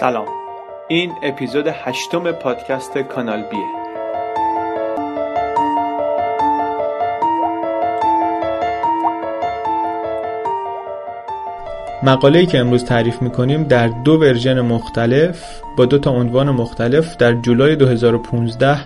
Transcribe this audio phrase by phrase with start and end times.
[0.00, 0.26] سلام.
[0.88, 3.58] این اپیزود هشتم پادکست کانال بیه.
[12.02, 17.32] مقاله‌ای که امروز تعریف می‌کنیم در دو version مختلف با دو تا عنوان مختلف در
[17.32, 18.78] جولای 2015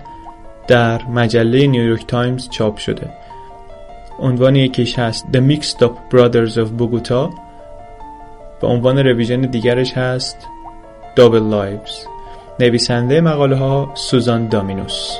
[0.67, 3.09] در مجله نیویورک تایمز چاپ شده.
[4.19, 7.29] عنوان یکیش هست The Mixed Up Brothers of Bogota.
[8.61, 10.47] و عنوان رویژن دیگرش هست
[11.19, 12.07] Double Lives.
[12.59, 15.17] نویسنده مقاله ها سوزان دامینوس.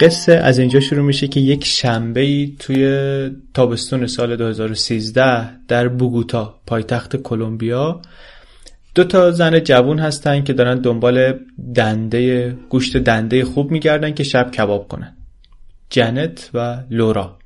[0.00, 6.60] قصه از اینجا شروع میشه که یک شنبه ای توی تابستون سال 2013 در بوگوتا
[6.66, 8.00] پایتخت کلمبیا
[8.94, 11.38] دو تا زن جوون هستن که دارن دنبال
[11.74, 15.16] دنده گوشت دنده خوب میگردن که شب کباب کنن.
[15.90, 17.39] جنت و لورا.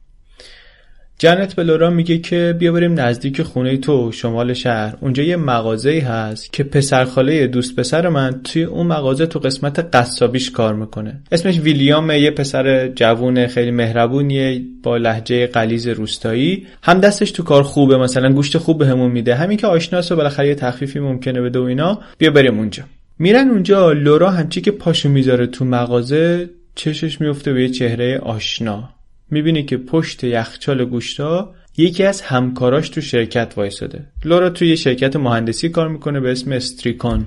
[1.18, 4.94] جنت به لورا میگه که بیا بریم نزدیک خونه تو شمال شهر.
[5.00, 10.50] اونجا یه مغازه هست که پسرخاله دوست پسر من توی اون مغازه تو قسمت قصابیش
[10.50, 11.20] کار می‌کنه.
[11.32, 16.66] اسمش ویلیام یه پسر جوون خیلی مهربونیه با لحجه قلیز روستایی.
[16.82, 19.34] هم دستش تو کار خوبه مثلا گوشت خوب بهمون میده.
[19.34, 22.00] همین که آشناس و بالاخره یه تخفیفی ممکنه بده و اینا.
[22.18, 22.82] بیا بریم اونجا.
[23.18, 28.90] میرن اونجا لورا همچی که پاشو می‌ذاره تو مغازه چشش میفته به یه چهره آشنا.
[29.30, 35.16] می‌بینی که پشت یخچال گوشتا یکی از همکاراش تو شرکت وایساده لورا توی یه شرکت
[35.16, 37.26] مهندسی کار می‌کنه به اسم استریکون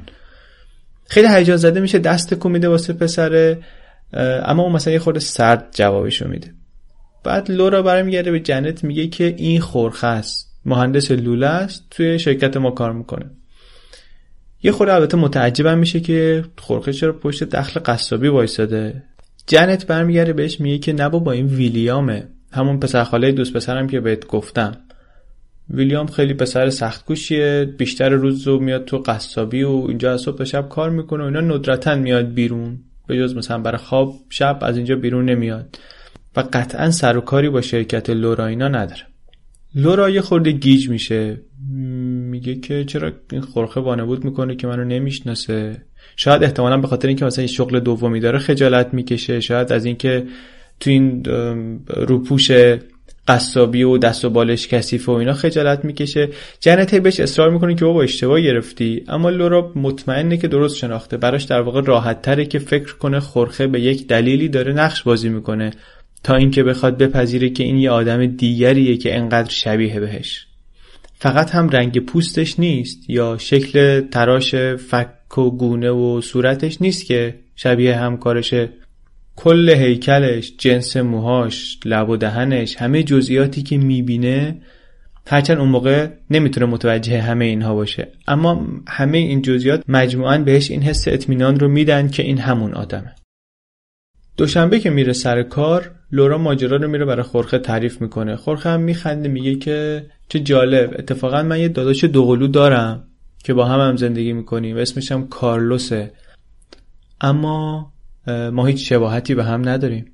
[1.08, 3.60] خیلی هیجان زده میشه دست کو میده واسه پسره
[4.46, 6.54] اما اون مثلا یه خورده سرد جوابشو میده.
[7.24, 10.60] بعد لورا برمیگرده به جنت میگه که این خورخه است.
[10.66, 13.26] مهندس لوله است توی شرکت ما کار می‌کنه.
[14.64, 19.04] یه خورده البته متعجبم میشه که خورخه چرا پشت دخل قصابی وایساده
[19.48, 22.28] جنت برمیگرده بهش میگه که نبا با این ویلیامه.
[22.52, 24.78] همون پسر خاله دوست پسرم که بهت گفتم.
[25.70, 30.44] ویلیام خیلی پسر سخت کوشیه بیشتر روز رو میاد تو قصابی و اینجا از صبح
[30.44, 32.80] شب کار می‌کنه و اینا ندرتا میاد بیرون.
[33.08, 35.80] به جز مثلا برای خواب شب از اینجا بیرون نمیاد.
[36.36, 39.02] و قطعا سر و کاری با شرکت لورا اینا نداره.
[39.76, 41.42] لورا یه خورده گیج میشه.
[42.30, 45.82] میگه که چرا این خورخه وانمود می‌کنه که منو نمی‌شناسه؟
[46.18, 50.24] شاید احتمالا به خاطر اینکه مثلا این شغل دومی داره خجالت می‌کشه شاید از اینکه
[50.80, 51.24] تو این
[51.88, 52.52] روپوش
[53.28, 56.30] قصابی و دست و بالش کثیف و اینا خجالت می‌کشه.
[56.60, 59.04] جنت بهش اصرار می‌کنه که بابا اشتباه گرفتی.
[59.08, 61.18] اما لورا مطمئنه که درست شناخته.
[61.18, 65.30] براش در واقع راحت تره که فکر کنه خورخه به یک دلیلی داره نقش بازی
[65.30, 65.72] می‌کنه.
[66.24, 70.47] تا اینکه بخواد بپذیره که این یه آدم دیگریه که انقدر شبیه بهش.
[71.20, 77.36] فقط هم رنگ پوستش نیست یا شکل تراش فک و گونه و صورتش نیست که
[77.56, 78.70] شبیه همکارشه
[79.36, 84.62] کل هیکلش، جنس موهاش، لب و دهنش، همه جزئیاتی که می‌بینه
[85.28, 88.08] هرچند اون موقع نمی‌تونه متوجه همه اینها باشه.
[88.28, 93.16] اما همه این جزئیات مجموعا بهش این حس اطمینان رو میدن که این همون آدمه.
[94.38, 98.36] دوشنبه که میره سر کار لورا ماجرا رو میره برای خورخه تعریف می‌کنه.
[98.36, 100.96] خورخه هم میخنده میگه که چه جالب.
[101.00, 103.08] اتفاقا من یه داداش دوقلو دارم
[103.44, 106.12] که با هم هم زندگی می‌کنیم و اسمش هم کارلوسه.
[107.22, 107.94] اما
[108.28, 110.12] ما هیچ شباهتی به هم نداریم.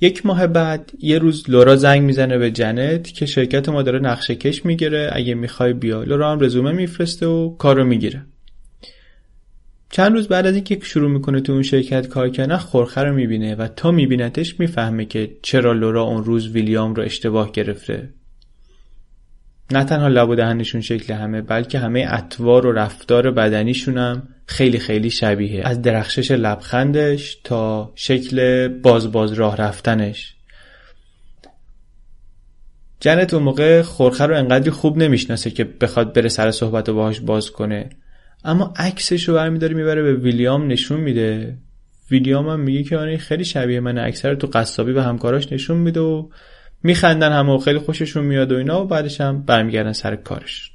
[0.00, 4.34] یک ماه بعد یه روز لورا زنگ می‌زنه به جنت که شرکت ما داره نقشه
[4.34, 5.10] کش می‌گیره.
[5.12, 6.02] اگه می‌خوای بیا.
[6.02, 8.26] لورا هم رزومه میفرسته و کارو می‌گیره.
[9.90, 13.54] چند روز بعد از اینکه شروع می‌کنه تو اون شرکت کار کردن خورخه رو می‌بینه
[13.54, 18.10] و تا میبینتش می‌فهمه که چرا لورا اون روز ویلیام رو اشتباه گرفته.
[19.70, 24.78] نه تنها لب و دهنشون شکل همه بلکه همه اطوار و رفتار بدنیشون هم خیلی
[24.78, 30.34] خیلی شبیه از درخشش لبخندش تا شکل باز باز راه رفتنش.
[33.00, 37.20] جنت اون موقع خورخه رو انقدری خوب نمی‌شناسه که بخواد بره سر صحبت و باهاش
[37.20, 37.90] باز کنه.
[38.44, 41.58] اما عکسش رو برمیداره می‌بره به ویلیام نشون میده.
[42.10, 46.00] ویلیام هم میگه که آره خیلی شبیه من اکثر تو قصابی به همکاراش نشون میده
[46.00, 46.28] و
[46.82, 50.70] میخندن همه خیلی خوششون میاد و اینا و بعدش هم برمیگردن سر کارش.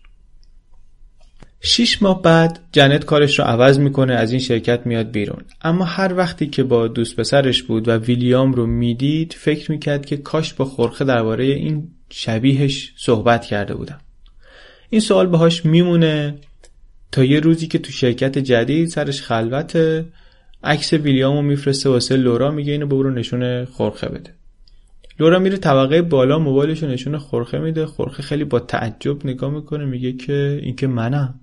[1.61, 5.41] شیش ماه بعد جنت کارش رو عوض می‌کنه از این شرکت میاد بیرون.
[5.61, 10.17] اما هر وقتی که با دوست پسرش بود و ویلیام رو می‌دید فکر می‌کرد که
[10.17, 13.99] کاش با خورخه درباره این شبیهش صحبت کرده بودم.
[14.89, 16.35] این سوال باهاش میمونه.
[17.13, 20.05] تا یه روزی که تو شرکت جدید سرش خلوته
[20.63, 24.33] عکس ویلیامو میفرسته واسه لورا میگه اینو برو نشون خورخه بده.
[25.19, 27.85] لورا میره طبقه بالا موبایلشو نشون خورخه میده.
[27.85, 31.39] خورخه خیلی با تعجب نگاه می‌کنه میگه که این که منم.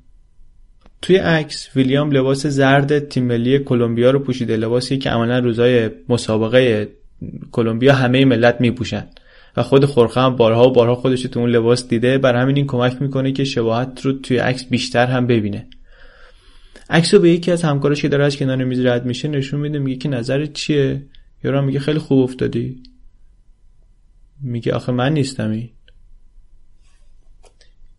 [1.03, 4.57] توی عکس ویلیام لباس زرد تیم ملی کلمبیا رو پوشیده.
[4.57, 6.89] لباسی که عملا روزای مسابقه
[7.53, 9.07] کلمبیا همه ملت میپوشن.
[9.57, 12.19] و خود خورخه هم بارها و بارها خودش تو اون لباس دیده.
[12.19, 15.67] بر همین این کمک می‌کنه که شباهت رو توی عکس بیشتر هم ببینه.
[16.91, 19.79] عکس رو به یکی از همکاراش که داره از کنار میز رد میشه نشون میده
[19.79, 21.03] میگه که نظرت چیه؟
[21.45, 22.83] یارو میگه خیلی خوب افتادی.
[24.43, 25.71] میگه آخه من نیستم این.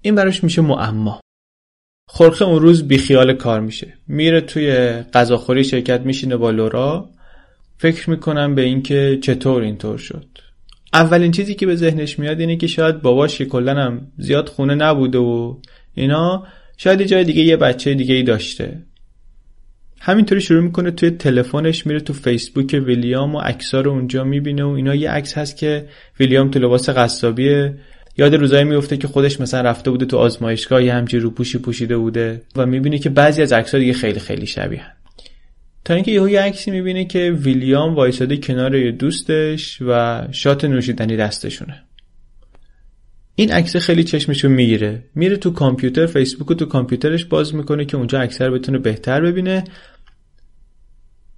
[0.01, 1.21] این براش میشه معما.
[2.07, 3.93] خورخه اون روز بیخیال کار میشه.
[4.07, 4.71] میره توی
[5.13, 7.09] غذاخوری شرکت میشینه با لورا.
[7.77, 10.27] فکر می‌کنم به اینکه چطور اینطور شد.
[10.93, 15.17] اولین چیزی که به ذهنش میاد اینه که شاید باباش که هم زیاد خونه نبوده
[15.17, 15.55] و
[15.93, 16.47] اینا
[16.77, 18.81] شاید جای دیگه یه بچه دیگه ای داشته.
[19.99, 24.69] همینطوری شروع می‌کنه توی تلفنش میره تو فیسبوک ویلیام و عکسا رو اونجا می‌بینه و
[24.69, 24.95] اینا.
[24.95, 25.85] یه عکس هست که
[26.19, 27.75] ویلیام تو لباس قصابیه.
[28.17, 32.41] یاد روزایی میفته که خودش مثلا رفته بوده تو آزمایشگاه یه همچین روپوشی پوشیده بوده
[32.55, 34.81] و می‌بینه که بعضی از عکس‌ها دیگه خیلی خیلی شبیه
[35.85, 41.17] تا اینکه یهو یه عکسی می‌بینه که ویلیام وایساده کنار یه دوستش و شات نوشیدنی
[41.17, 41.83] دستشونه.
[43.35, 45.03] این عکس خیلی چشمشو می‌گیره.
[45.15, 49.63] میره تو کامپیوتر فیسبوک تو کامپیوترش باز می‌کنه که اونجا رو بتونه بهتر ببینه.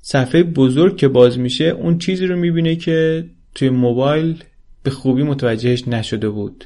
[0.01, 3.25] صفحه بزرگ که باز میشه اون چیزی رو می‌بینه که
[3.55, 4.43] توی موبایل
[4.83, 6.65] به خوبی متوجهش نشده بود.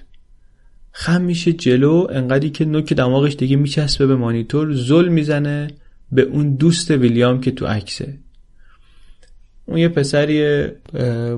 [0.91, 5.67] خم میشه جلو انقدری که نوک دماغش دیگه میچسبه به مانیتور زل می‌زنه.
[6.11, 8.17] به اون دوست ویلیام که تو عکسه.
[9.65, 10.67] اون یه پسری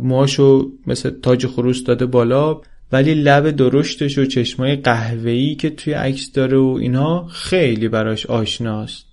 [0.01, 2.62] موهاشو مثل تاج خروس داده بالا
[2.92, 9.06] ولی لب درشتش و چشمای قهوه‌ای که توی عکس داره و اینها خیلی براش آشناست.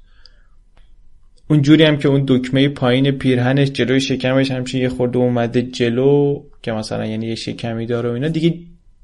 [1.50, 6.42] اون جوری هم که اون دکمه پایین پیرهنش جلوی شکمش همچین یه خورده اومده جلو
[6.62, 8.28] که مثلا یعنی یه شکمی داره و اینا.
[8.28, 8.54] دیگه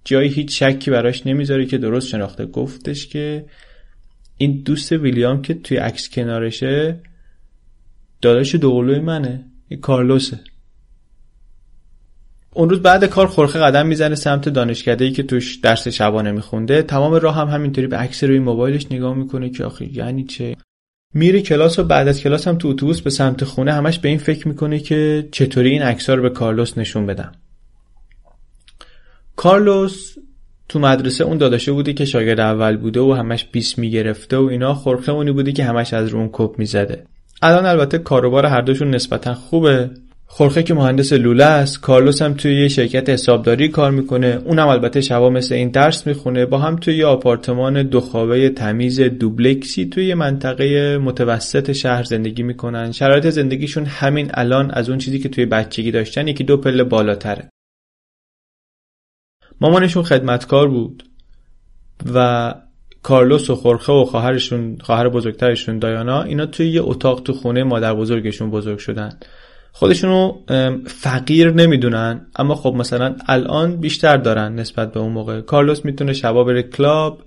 [0.04, 2.46] جایی هیچ شکی براش نمی‌ذاره که درست شناخته.
[2.46, 3.44] گفتش که
[4.42, 7.00] این دوست ویلیام که توی عکس کنارشه
[8.22, 9.44] داداش دوقلوی منه.
[9.68, 10.40] این کارلوسه.
[12.54, 16.82] اون روز بعد کار خورخه قدم می‌زنه سمت دانشکده ای که توش درس شبانه میخونده.
[16.82, 20.56] تمام راه هم همینطوری به عکس روی موبایلش نگاه می‌کنه که آخه یعنی چه؟
[21.14, 24.18] میره کلاس و بعد از کلاس هم تو اتوبوس به سمت خونه همش به این
[24.18, 27.32] فکر می‌کنه که چطوری این عکس‌ها رو به کارلوس نشون بدم.
[29.36, 30.14] کارلوس
[30.72, 34.74] تو مدرسه اون داداشه بوده که شاگرد اول بوده و همش بیس می‌گرفته و اینا.
[34.74, 37.04] خورخه اونی بوده که همش از اون کپ می‌زده.
[37.42, 39.90] الان البته کاروبار هر دوشون نسبتا خوبه.
[40.26, 41.80] خورخه که مهندس لوله است.
[41.80, 44.38] کارلوس هم توی یه شرکت حسابداری کار می‌کنه.
[44.44, 46.46] اونم البته شبا مثل این درس می‌خونه.
[46.46, 52.42] با هم توی یه آپارتمان دو خوابه تمیز دوبلکسی توی یه منطقه متوسط شهر زندگی
[52.42, 52.92] می‌کنن.
[52.92, 57.48] شرایط زندگیشون همین الان از اون چیزی که توی بچگی داشتن یکی دو پله بالاتره.
[59.62, 61.02] مامانشون خدمتکار بود
[62.14, 62.54] و
[63.02, 67.94] کارلوس و خورخه و خواهرشون خواهر بزرگترشون دایانا اینا توی یه اتاق تو خونه مادر
[67.94, 69.18] بزرگشون بزرگ شدن.
[69.72, 70.38] خودشونو
[70.86, 75.40] فقیر نمی‌دونن اما خب مثلا الان بیشتر دارن نسبت به اون موقع.
[75.40, 77.22] کارلوس می‌تونه شبا بره کلاب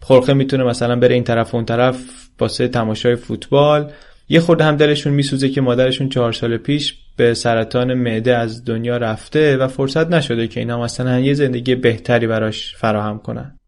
[0.00, 2.04] خورخه می‌تونه مثلا بره این طرف و اون طرف
[2.40, 3.90] واسه تماشای فوتبال.
[4.28, 8.96] یه خورده هم دلشون میسوزه که مادرشون چهار سال پیش به سرطان معده از دنیا
[8.96, 13.58] رفته و فرصت نشده که اینا مثلا یه زندگی بهتری براش فراهم کنن.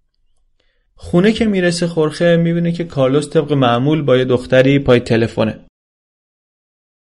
[0.94, 5.58] خونه که می‌رسه خورخه می‌بینه که کارلوس طبق معمول با یه دختری پای تلفنه.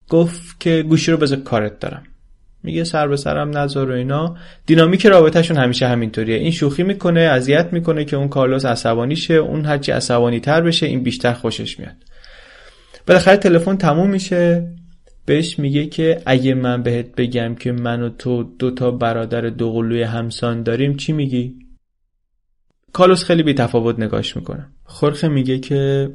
[0.10, 2.04] گفت که گوشی رو بذار کارت دارم.
[2.64, 4.38] میگه سر به سرم نذار و اینا.
[4.66, 6.36] دینامیک رابطهشون همیشه همینطوریه.
[6.36, 10.86] این شوخی می‌کنه اذیت می‌کنه که اون کارلوس عصبانی شه اون هرچی عصبانی تر بشه
[10.86, 11.96] این بیشتر خوشش میاد.
[13.08, 14.68] بالاخره تلفن تموم میشه.
[15.26, 20.64] بهش میگه که اگه من بهت بگم که من و تو دوتا برادر دوقلوی همسان
[20.64, 21.56] داریم چی میگی؟
[22.94, 26.10] کالوس خیلی بی تفاوت نگاش می‌کنه خورخه میگه که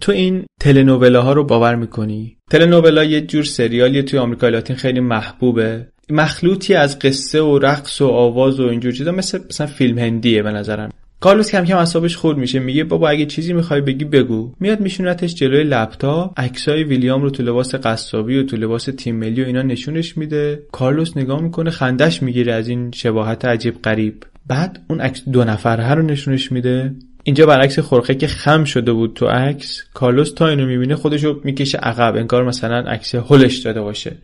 [0.00, 5.00] تو این تلنوولا ها رو باور می‌کنی؟ تلنوولا یه جور سریالی توی آمریکا لاتین خیلی
[5.00, 10.42] محبوبه مخلوطی از قصه و رقص و آواز و اینجور چیزا مثل مثلا فیلم هندیه
[10.42, 12.58] به نظرم کارلوس کم کم اعصابش خورد میشه.
[12.58, 14.54] میگه بابا اگه چیزی می‌خوای بگی بگو.
[14.60, 16.40] میاد میشونتش جلوی لپتاپ.
[16.40, 20.62] عکسای ویلیام رو تو لباس قصابی و تو لباس تیم ملی و اینا نشونش میده.
[20.72, 24.24] کارلوس نگاه می‌کنه خندش می‌گیره از این شباهت عجیب غریب.
[24.46, 26.94] بعد اون عکس دو نفره رو نشونش میده.
[27.22, 31.78] اینجا برعکس خورخه که خم شده بود تو عکس کارلوس تا اینو می‌بینه خودشو می‌کشه
[31.78, 32.16] عقب.
[32.16, 34.16] انگار مثلا عکس هلش داده باشه.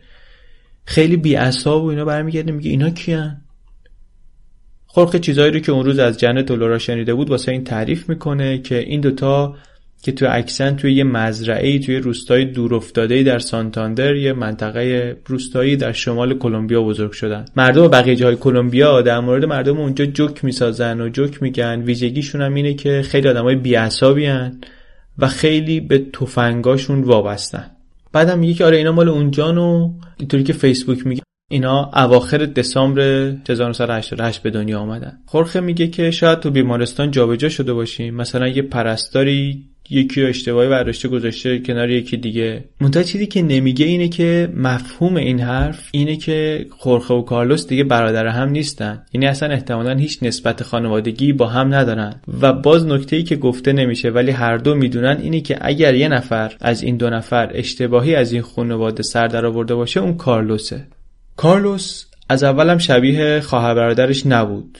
[0.85, 1.35] خیلی بی
[1.65, 3.41] و اینا برمیگرده میگه اینا کیان؟
[4.97, 8.57] خورخه چیزایی رو که اون روز از جنت دلورا شنیده بود واسه این تعریف می‌کنه
[8.57, 9.55] که این دوتا
[10.01, 15.91] که توی اکسن توی یه مزرعه توی روستای دورافتاده در سانتاندر یه منطقه روستایی در
[15.91, 17.45] شمال کلمبیا بزرگ شدن.
[17.55, 21.81] مردم بقیه جای کلمبیا در مورد مردم اونجا جوک می‌سازن و جوک میگن.
[21.81, 24.27] ویژگیشون هم اینه که خیلی آدمای بیعصابی
[25.19, 27.71] و خیلی به تفنگاشون وابستن.
[28.13, 31.26] بعدم میگه که آره اینا مال اونجان و اینطوری که فیسبوک میگه.
[31.49, 33.01] اینا اواخر دسامبر
[33.49, 35.17] 1988 به دنیا آمدن.
[35.25, 38.15] خورخه میگه که شاید تو بیمارستان جابجا شده باشیم.
[38.15, 42.63] مثلا یه پرستاری یکی اشتباهی برداشته گذاشته کنار یکی دیگه.
[42.81, 47.83] منتها چیزی که نمیگه اینه که مفهوم این حرف اینه که خورخه و کارلوس دیگه
[47.83, 49.05] برادر هم نیستن.
[49.13, 52.21] یعنی اصلا احتمالا هیچ نسبت خانوادگی با هم ندارن.
[52.41, 56.07] و باز نکته ای که گفته نمیشه ولی هر دو می‌دونن اینه که اگر یه
[56.07, 60.87] نفر از این دو نفر اشتباهی از این خانواده سر در آورده باشه اون کارلوسه.
[61.37, 64.77] کارلوس از اولم شبیه خواهر برادرش نبود.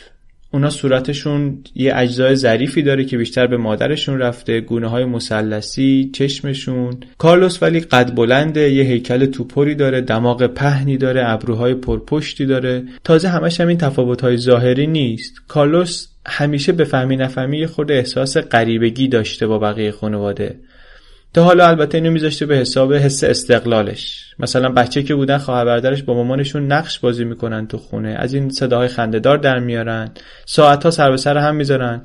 [0.51, 6.97] اونا صورتشون یه اجزای ظریفی داره که بیشتر به مادرشون رفته گونه های مسلسی چشمشون.
[7.17, 12.83] کارلوس ولی قد بلنده یه هیکل توپری داره دماغ پهنی داره ابروهای پرپشتی داره.
[13.03, 15.33] تازه همش هم این تفاوت های ظاهری نیست.
[15.47, 20.55] کارلوس همیشه به فهمی نفهمی خود احساس غریبگی داشته با بقیه خانواده.
[21.33, 24.33] تا حالا البته اینو میذاشته به حساب حس استقلالش.
[24.39, 28.15] مثلا بچه که بودن خواهر برادرش با مامانشون نقش بازی می‌کنن تو خونه.
[28.19, 30.11] از این صداهای خندهدار در میارن.
[30.45, 32.01] ساعتها سر به سر هم می‌ذارن.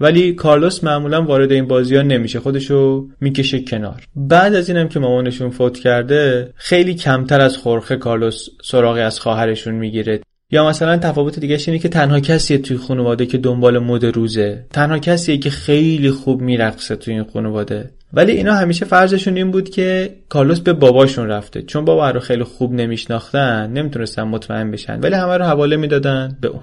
[0.00, 2.40] ولی کارلوس معمولا وارد این بازی ها نمیشه.
[2.40, 4.02] خودشو می‌کشه کنار.
[4.16, 9.74] بعد از اینم که مامانشون فوت کرده خیلی کمتر از خورخه کارلوس سراغی از خواهرشون
[9.74, 10.20] می‌گیره.
[10.50, 14.66] یا مثلا تفاوت دیگه اینه که تنها کسیه توی خانواده که دنبال مد روزه.
[14.70, 17.90] تنها کسیه که خیلی خوب میرقصه توی این خانواده.
[18.16, 21.62] ولی اینا همیشه فرضشون این بود که کارلوس به باباشون رفته.
[21.62, 25.00] چون بابا رو خیلی خوب نمیشناختن نمی‌تونستن مطمئن بشن.
[25.00, 26.62] ولی همه رو حواله می‌دادن به اون.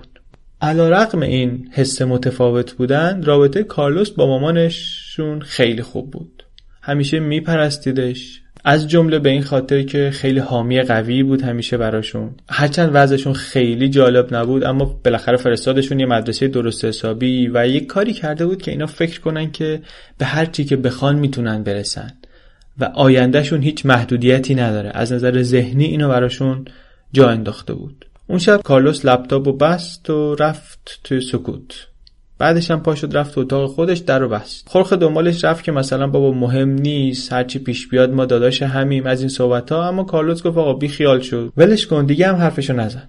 [0.62, 6.44] علا رقم این حس متفاوت بودن رابطه کارلوس با مامانشون خیلی خوب بود.
[6.82, 8.42] همیشه میپرستیدش.
[8.64, 12.36] از جمله به این خاطر که خیلی حامی قوی بود همیشه براشون.
[12.50, 18.14] هرچند وضعشون خیلی جالب نبود اما بالاخره فرستادشون یه مدرسه درست حسابی و یه کاری
[18.14, 19.82] کرده بود که اینا فکر کنن که
[20.18, 22.12] به هر چی که بخوان می‌تونن برسن.
[22.80, 24.92] و آیندهشون هیچ محدودیتی نداره.
[24.94, 26.66] از نظر ذهنی اینو براشون
[27.14, 28.06] جا انداخته بود.
[28.28, 31.88] اون شب کارلوس لپتاپ و بست و رفت توی سکوت.
[32.42, 35.72] بعدش هم پا شد رفت تو اتاق خودش در رو بست خورخ دنبالش رفت که
[35.72, 40.04] مثلا بابا مهم نیست هرچی پیش بیاد ما داداش همیم از این صحبت ها اما
[40.04, 43.04] کارلوس گفت آقا بی خیال شد ولش کن دیگه هم حرفشو نزن.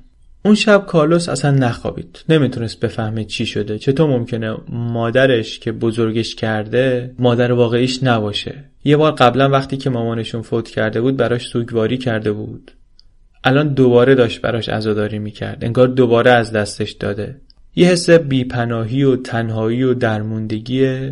[0.44, 2.24] اون شب کارلوس اصلا نخوابید.
[2.28, 3.78] نمی‌تونست بفهمه چی شده.
[3.78, 10.42] چطور ممکنه مادرش که بزرگش کرده مادر واقعیش نباشه؟ یه بار قبلا وقتی که مامانشون
[10.42, 12.70] فوت کرده بود براش سوگواری کرده بود.
[13.44, 15.64] الان دوباره داشت براش عزاداری می‌کرد.
[15.64, 17.36] انگار دوباره از دستش داده.
[17.75, 21.11] یه حس بیپناهی و تنهایی و درموندگی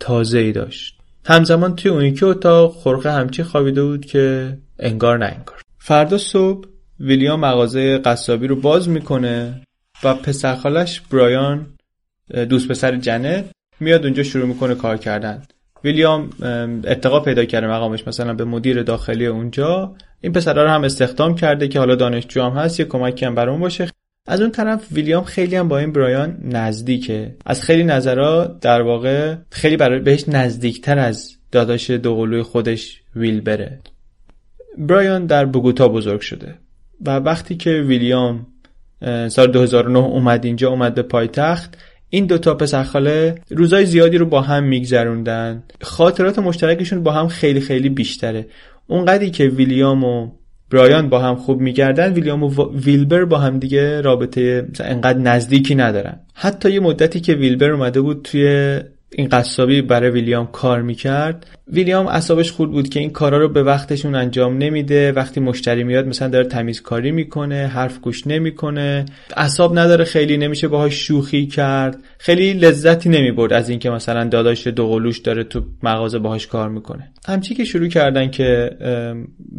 [0.00, 0.98] تازه ای داشت.
[1.26, 5.60] همزمان توی اون یکی اتاق خرقه همچی خوابیده بود که انگار نه انگار.
[5.78, 6.68] فردا صبح
[7.00, 9.62] ویلیام مغازه قصابی رو باز می‌کنه
[10.04, 11.66] و پسرخالش برایان
[12.48, 13.44] دوست پسر جنت
[13.80, 15.42] میاد اونجا شروع می‌کنه کار کردن.
[15.84, 16.30] ویلیام
[16.84, 19.94] اتقا پیدا کرده مقامش مثلا به مدیر داخلی اونجا.
[20.20, 23.60] این پسرها رو هم استخدام کرده که حالا دانشجو هم هست یه کمکی هم برام
[23.60, 23.88] باشه.
[24.28, 27.34] از اون طرف ویلیام خیلی هم با این برایان نزدیکه.
[27.46, 33.80] از خیلی نظرها در واقع خیلی برای بهش نزدیکتر از داداش دوقلوی خودش ویل بره.
[34.78, 36.54] برایان در بوگوتا بزرگ شده
[37.06, 38.46] و وقتی که ویلیام
[39.28, 41.78] سال 2009 اومد اینجا اومد به پایتخت
[42.10, 45.62] این دوتا پسرخاله روزای زیادی رو با هم میگذروندن.
[45.82, 48.46] خاطرات مشترکشون با هم خیلی خیلی بیشتره.
[48.86, 50.30] اونقدری که ویلیام و
[50.70, 52.48] برایان با هم خوب میگردن ویلیام و
[52.84, 56.20] ویلبر با هم دیگه رابطه انقدر نزدیکی ندارن.
[56.34, 58.78] حتی یه مدتی که ویلبر اومده بود توی
[59.12, 63.62] این قصابی برای ویلیام کار می‌کرد ویلیام اصابش خود بود که این کارا رو به
[63.62, 65.12] وقتشون انجام نمیده.
[65.12, 69.04] وقتی مشتری میاد مثلا داره تمیزکاری می‌کنه حرف گوش نمی‌کنه.
[69.36, 71.98] اصاب نداره خیلی نمیشه باهاش شوخی کرد.
[72.18, 77.10] خیلی لذتی نمی‌برد از اینکه مثلا داداش دوقلوش داره تو مغازه باهاش کار می‌کنه.
[77.28, 78.70] همچی که شروع کردن که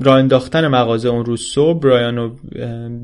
[0.01, 2.35] راه انداختن مغازه اون روز صبح برایان و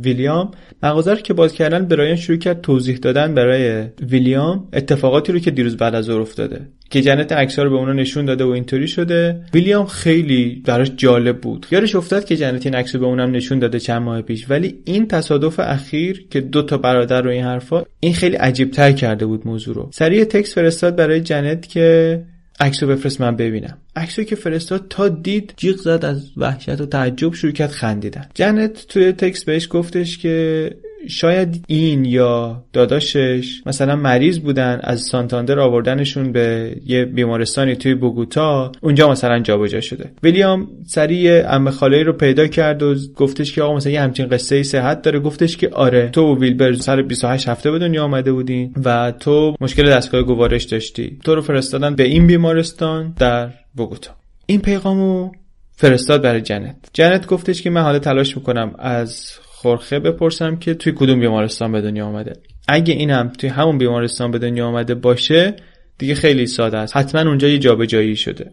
[0.03, 0.51] ویلیام.
[0.83, 5.51] مغازه رو که باز کردن برایان شروع کرد توضیح دادن برای ویلیام اتفاقاتی رو که
[5.51, 6.61] دیروز بعد از ظهر افتاده.
[6.89, 9.41] که جنت عکس‌ها رو به اونا نشون داده و اینطوری شده.
[9.53, 11.65] ویلیام خیلی براش جالب بود.
[11.71, 14.49] یارش افتاد که جنت این عکس به اونم نشون داده چند ماه پیش.
[14.49, 18.91] ولی این تصادف اخیر که دو تا برادر رو این حرفا این خیلی عجیب تر
[18.91, 19.89] کرده بود موضوع رو.
[19.93, 22.21] سریع تکس فرستاد برای جنت که
[22.59, 23.77] عکسو بفرست من ببینم.
[23.95, 28.25] عکسو که فرستاد تا دید جیغ زد از وحشت و تعجب شروع کرد خندیدن.
[28.33, 30.69] جنت توی تکس بهش گفتش که
[31.07, 38.71] شاید این یا داداشش مثلا مریض بودن از سانتاندر آوردنشون به یه بیمارستانی توی بوگوتا
[38.81, 40.11] اونجا مثلا جابجا شده.
[40.23, 44.63] ویلیام سریع ام خاله رو پیدا کرد و گفتش که آقا مثلا یه همچین قصه
[44.63, 45.19] صحت داره.
[45.19, 49.55] گفتش که آره تو و ویلبر سر 28 هفته به دنیا آمده بودین و تو
[49.61, 51.19] مشکل دستگاه گوارش داشتی.
[51.23, 54.11] تو رو فرستادن به این بیمارستان در بوگوتا.
[54.45, 55.31] این پیغامو
[55.77, 56.75] فرستاد برای جنت.
[56.93, 61.81] جنت گفتش که من حالا تلاش می‌کنم از خورخه بپرسم که توی کدوم بیمارستان به
[61.81, 62.33] دنیا آمده
[62.67, 65.55] اگه اینم توی همون بیمارستان به دنیا آمده باشه
[65.97, 66.97] دیگه خیلی ساده است.
[66.97, 68.51] حتما اونجا یه جابجایی شده.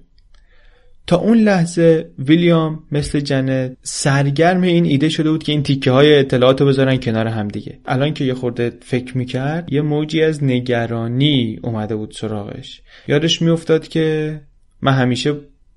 [1.07, 6.19] تا اون لحظه ویلیام مثل جنت سرگرم این ایده شده بود که این تیکه های
[6.19, 7.79] اطلاعات رو بذارن کنار هم دیگه.
[7.87, 12.83] الان که یه خورده فکر می‌کرد یه موجی از نگرانی اومده بود سراغش.
[13.09, 14.41] یادش میافتاد که
[14.83, 15.35] من همیشه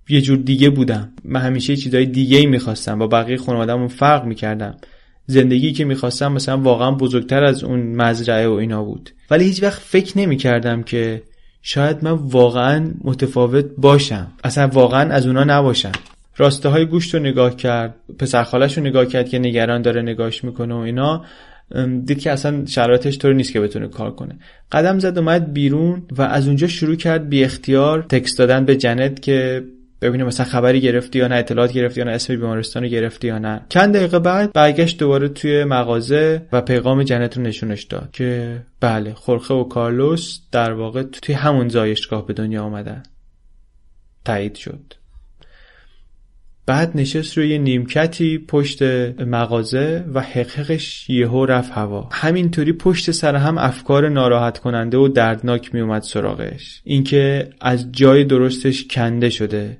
[0.09, 1.13] یه جور دیگه بودم.
[1.25, 2.99] من همیشه چیزای دیگه ای می‌خواستم.
[2.99, 4.77] با بقیه خانوادهمون فرق می‌کردم.
[5.27, 9.09] زندگی که می‌خواستم مثلا واقعا بزرگتر از اون مزرعه و اینا بود.
[9.31, 11.23] ولی هیچ وقت فکر نمی‌کردم که
[11.61, 14.31] شاید من واقعا متفاوت باشم.
[14.43, 15.91] اصلا واقعا از اونا نباشم.
[16.37, 20.73] راسته های گوشت رو نگاه کرد پسرخالش رو نگاه کرد که نگران داره نگاش می‌کنه
[20.73, 21.25] و اینا.
[22.05, 24.39] دید که اصلا شرایطش طور نیست که بتونه کار کنه.
[24.71, 29.21] قدم زد اومد بیرون و از اونجا شروع کرد بی اختیار تکست دادن به جنت
[29.21, 29.63] که
[30.01, 33.37] ببینه مثلا خبری گرفتی یا نه اطلاعات گرفتی یا نه اسم بیمارستان رو گرفتی یا
[33.37, 33.65] نه.
[33.69, 39.13] چند دقیقه بعد برگشت دوباره توی مغازه و پیغام جنت رو نشونش داد که بله
[39.13, 43.03] خورخه و کارلوس در واقع توی همون زایشگاه به دنیا آمدن
[44.25, 44.93] تایید شد.
[46.67, 48.83] بعد نشست روی نیمکتی پشت
[49.21, 52.09] مغازه و حقحقش یهو رفت هوا.
[52.11, 56.81] همینطوری پشت سر هم افکار ناراحت کننده و دردناک می اومد سراغش.
[56.83, 59.77] اینکه از جای درستش کنده شده.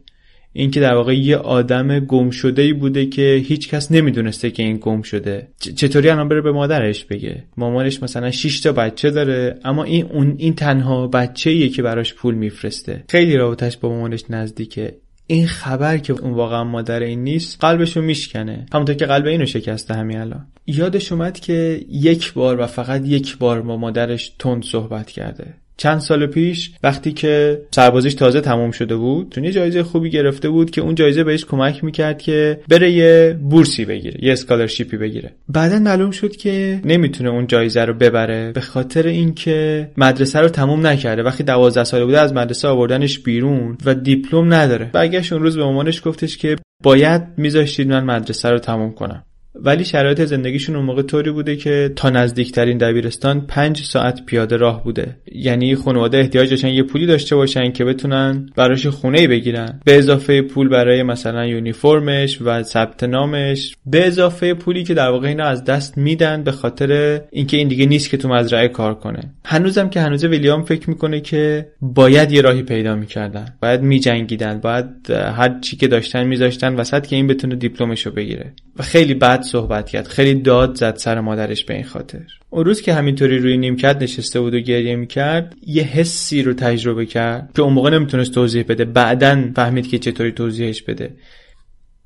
[0.57, 4.77] اینکه در واقع یه آدم گم شده ای بوده که هیچ کس نمی‌دونسته که این
[4.81, 9.83] گم شده چطوری الان بره به مادرش بگه؟ مامانش مثلا 6 تا بچه داره اما
[9.83, 13.03] این اون این تنها بچه ایه که براش پول میفرسته.
[13.09, 14.95] خیلی رابطش با مامانش نزدیکه.
[15.27, 18.65] این خبر که اون واقعا مادر این نیست قلبشو میشکنه.
[18.73, 20.47] همونطور که قلب اینو شکسته همین الان.
[20.67, 25.53] یادش اومد که یک بار و فقط یک بار با مادرش تند صحبت کرده.
[25.77, 30.49] چند سال پیش وقتی که سربازیش تازه تمام شده بود چون یه جایزه خوبی گرفته
[30.49, 34.97] بود که اون جایزه بهش کمک می‌کرد که بره یه بورسی بگیره یه scholarship ی
[34.97, 35.31] بگیره.
[35.49, 40.87] بعدا معلوم شد که نمی‌تونه اون جایزه رو ببره به خاطر اینکه مدرسه رو تموم
[40.87, 41.23] نکرده.
[41.23, 44.89] وقتی 12 ساله بوده از مدرسه آوردنش بیرون و دیپلم نداره.
[44.93, 49.23] برگشت اون روز به مامانش گفتش که باید میذاشتید من مدرسه رو تموم کنم.
[49.55, 54.83] ولی شرایط زندگیشون اون موقع طوری بوده که تا نزدیکترین دبیرستان پنج ساعت پیاده راه
[54.83, 55.15] بوده.
[55.31, 59.79] یعنی خانواده احتیاج داشتن یه پولی داشته باشن که بتونن براش خونه بگیرن.
[59.85, 63.75] به اضافه پول برای مثلا یونیفرمش و ثبت نامش.
[63.85, 67.85] به اضافه پولی که در واقع اینا از دست میدن به خاطر اینکه این دیگه
[67.85, 69.19] نیست که تو مزرعه کار کنه.
[69.45, 73.45] هنوزم که هنوز ویلیام فکر می‌کنه که باید یه راهی پیدا می‌کردن.
[73.61, 74.59] باید میجنگیدن.
[74.59, 78.53] باید هر چی که داشتن میذاشتن وسط که این بتونه دیپلمشو بگیره.
[78.79, 80.07] و خیلی بد صحبت کرد.
[80.07, 82.19] خیلی داد زد سر مادرش به این خاطر.
[82.49, 87.05] اون روز که همینطوری روی نیمکت نشسته بود و گریه می‌کرد یه حسی رو تجربه
[87.05, 88.85] کرد که اون موقع نمی‌تونست توضیح بده.
[88.85, 91.13] بعدا فهمید که چطوری توضیحش بده.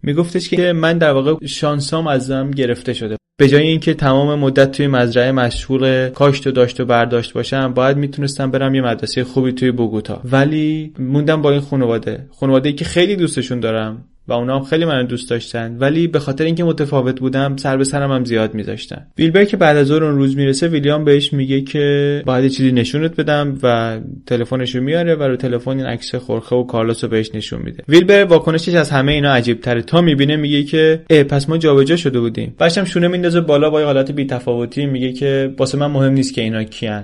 [0.03, 3.15] میگفتش که من در واقع شانسام ازم گرفته شده.
[3.37, 7.97] به جای اینکه تمام مدت توی مزرعه مشغول کاشت و داشت و برداشت باشم باید
[7.97, 10.21] می‌تونستم برم یه مدرسه خوبی توی بوگوتا.
[10.25, 12.27] ولی موندم با این خانواده.
[12.31, 14.05] خانواده ای که خیلی دوستشون دارم.
[14.29, 15.77] و اونا هم خیلی منو دوست داشتن.
[15.79, 19.07] ولی به خاطر اینکه متفاوت بودم سر به سرم هم زیاد میذاشتن.
[19.17, 23.57] ویلبر که بعد از اون روز می‌رسه ویلیام بهش میگه که باید چیزی نشونت بدم
[23.63, 27.61] و تلفنش رو میاره و رو تلفن این عکس خورخه و کارلوس رو بهش نشون
[27.61, 27.83] میده.
[27.87, 31.95] ویلبر واکنشش از همه اینا عجیب تره تا می‌بینه میگه که اه پس ما جابجا
[31.95, 32.55] شده بودیم.
[32.57, 36.41] بعدش شونه میندازه بالا با حالت بی تفاوتی میگه که واسه من مهم نیست که
[36.41, 37.03] اینا کیان.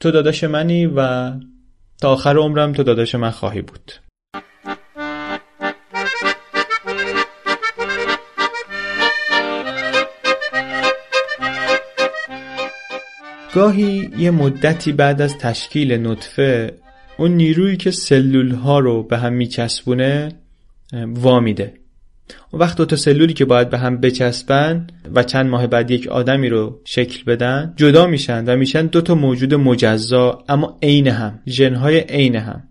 [0.00, 1.30] تو داداش منی و
[2.00, 3.92] تا آخر عمرم تو داداش من خواهی بود.
[13.54, 16.72] گاهی یه مدتی بعد از تشکیل نطفه
[17.18, 20.32] اون نیرویی که سلول ها رو به هم میچسبونه
[20.92, 21.74] وامیده
[22.50, 26.08] اون وقت دو تا سلولی که باید به هم بچسبن و چند ماه بعد یک
[26.08, 31.40] آدمی رو شکل بدن جدا میشن و میشن دو تا موجود مجزا اما عین هم
[31.46, 32.62] ژنهای عین هم.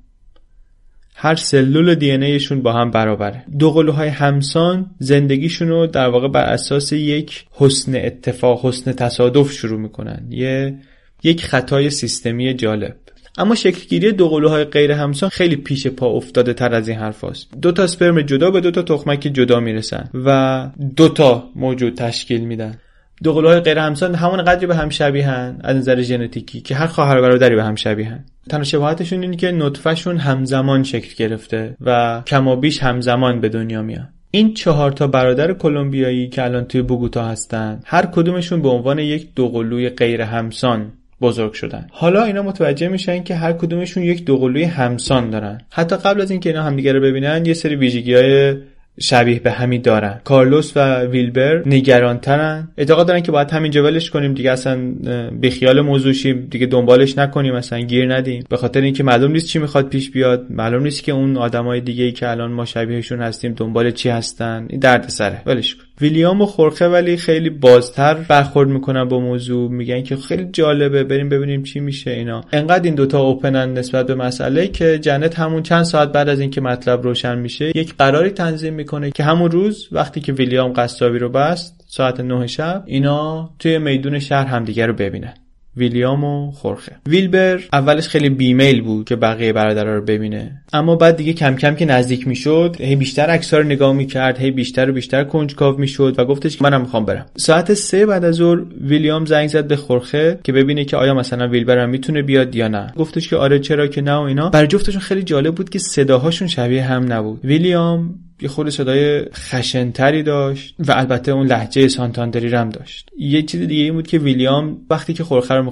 [1.21, 3.43] هر سلول دی ایشون با هم برابره.
[3.59, 9.79] دو قلوهای همسان زندگیشون رو در واقع بر اساس یک حسن اتفاق حسن تصادف شروع
[9.79, 10.25] می‌کنن.
[10.29, 10.75] یه
[11.23, 12.95] یک خطای سیستمی جالب.
[13.37, 17.47] اما شکلگیری دو قلوهای غیر همسان خیلی پیش پا افتاده تر از این حرف هست.
[17.61, 22.41] دو تا سپرم جدا به دو تا تخمک جدا می‌رسن و دو تا موجود تشکیل
[22.41, 22.77] میدن.
[23.23, 27.21] دو قلوهای غیر همسان همون قدری به هم شبیهن از نظر ژنتیکی که هر خواهر
[27.21, 33.41] برادری به هم شبیهن تنها شباهتشون اینه که نطفهشون همزمان شکل گرفته و کمابیش همزمان
[33.41, 34.09] به دنیا میان.
[34.31, 39.27] این چهار تا برادر کلمبیایی که الان توی بوگوتا هستن هر کدومشون به عنوان یک
[39.35, 41.87] دوقلوی غیر همسان بزرگ شدن.
[41.91, 45.61] حالا اینا متوجه میشن که هر کدومشون یک دوقلوی همسان دارن.
[45.69, 48.55] حتی قبل از اینکه اینا همدیگه رو ببینن یه سری ویژگی های
[49.01, 50.21] شبیه به همی دارن.
[50.23, 52.67] کارلوس و ویلبر نگرانترن.
[52.77, 54.33] اعتقاد دارن که باید همینجا ولش کنیم.
[54.33, 54.93] دیگه اصلا
[55.31, 56.47] بیخیال موضوع شیم.
[56.51, 57.53] دیگه دنبالش نکنیم.
[57.53, 58.43] اصلا گیر ندیم.
[58.49, 60.45] به خاطر اینکه معلوم نیست چی می‌خواد پیش بیاد.
[60.49, 64.67] معلوم نیست که اون آدمای دیگه ای که الان ما شبیهشون هستیم دنبال چی هستن.
[64.69, 65.83] این درد سره ولش کن.
[66.01, 69.71] ویلیام و خورخه ولی خیلی بازتر برخورد می‌کنن با موضوع.
[69.71, 72.41] میگن که خیلی جالبه بریم ببینیم چی میشه اینا.
[72.51, 76.61] انقدر این دوتا اوپنن نسبت به مسئله که جنت همون چند ساعت بعد از اینکه
[76.61, 81.29] مطلب روشن میشه یک قراری تنظیم می‌کنه که همون روز وقتی که ویلیام قصابی رو
[81.29, 85.33] بست ساعت 9 شب اینا توی میدون شهر همدیگه رو ببینن.
[85.77, 86.95] ویلیام و خورخه.
[87.07, 90.61] ویلبر اولش خیلی بیمیل بود که بقیه برادرها رو ببینه.
[90.73, 94.51] اما بعد دیگه کم کم که نزدیک می‌شد هی بیشتر عکس‌ها رو نگاه می‌کرد هی
[94.51, 97.25] بیشتر و بیشتر کنجکاو می‌شد و گفتش که منم می‌خوام برم.
[97.37, 101.47] ساعت سه بعد از ظهر ویلیام زنگ زد به خورخه که ببینه که آیا مثلا
[101.47, 102.93] ویلبر هم می‌تونه بیاد یا نه.
[102.95, 104.49] گفتش که آره چرا که نه و اینا.
[104.49, 107.45] برای جفتشون خیلی جالب بود که صداهاشون شبیه هم نبود.
[107.45, 113.09] ویلیام یه خورده صدای خشنتری داشت و البته اون لهجه سانتاندری هم داشت.
[113.17, 115.71] یه چیز دیگه این بود که ویلیام وقتی که خورخه رو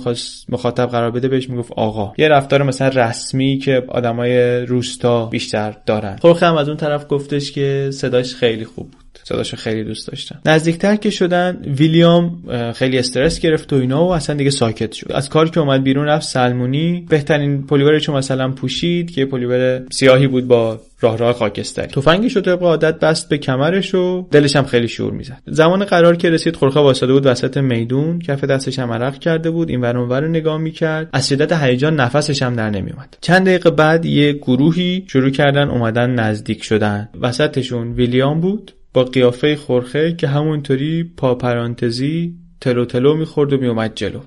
[0.49, 2.13] مخاطب قرار بده بهش می‌گفت آقا.
[2.17, 6.17] یه رفتار مثلا رسمی که آدمای روستا بیشتر دارن.
[6.21, 9.06] خورخه هم از اون طرف گفتش که صداش خیلی خوب بود.
[9.27, 12.43] صداشو خیلی دوست داشتن نزدیکتر که شدن ویلیام
[12.75, 15.11] خیلی استرس گرفت و اینا و اصلا دیگه ساکت شد.
[15.11, 17.05] از کار که اومد بیرون رفت سلمونی.
[17.09, 21.87] بهترین پلیورشو مثلا پوشید که پلیور سیاهی بود با راه راه خاکستری.
[21.87, 25.41] تفنگش رو طبق عادت بست به کمرش و دلش هم خیلی شور می‌زد.
[25.45, 28.19] زمان قرار که رسید خورخه وایستاده بود وسط میدون.
[28.19, 29.69] کف دستش هم عرق کرده بود.
[29.69, 31.09] این ور رو نگاه می‌کرد.
[31.13, 36.09] از شدت هیجان نفسش هم در نمیومد چند دقیقه بعد یه گروهی شروع کردن اومدن
[36.09, 37.09] نزدیک شدن.
[37.21, 38.71] وسطشون ویلیام بود.
[39.03, 44.19] قیافه خورخه که همونطوری پا پرانتزی تلو تلو می‌خورد و میومد جلو.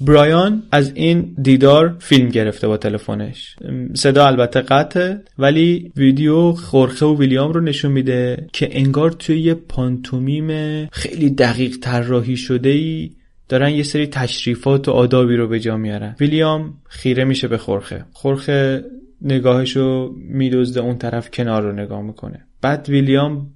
[0.00, 3.56] برایان از این دیدار فیلم گرفته با تلفنش.
[3.94, 9.54] صدا البته قطعه ولی ویدیو خورخه و ویلیام رو نشون میده که انگار توی یه
[9.54, 13.10] پانتومیم خیلی دقیق طراحی شده ای
[13.48, 16.16] دارن یه سری تشریفات و آدابی رو به جا میارن.
[16.20, 18.04] ویلیام خیره میشه به خورخه.
[18.12, 18.84] خورخه
[19.22, 22.46] نگاهشو میدزده اون طرف کنار رو نگاه می‌کنه.
[22.62, 23.50] بعد ویلیام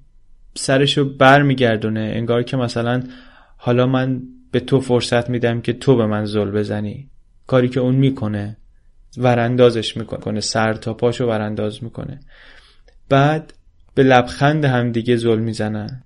[0.54, 3.02] سرشو بر میگردونه انگار که مثلا
[3.56, 7.08] حالا من به تو فرصت میدم که تو به من زل بزنی.
[7.46, 8.56] کاری که اون می‌کنه
[9.16, 12.20] وراندازش می‌کنه سر تا پاشو ورانداز می‌کنه.
[13.08, 13.54] بعد
[13.94, 16.02] به لبخند هم دیگه زل می‌زنن.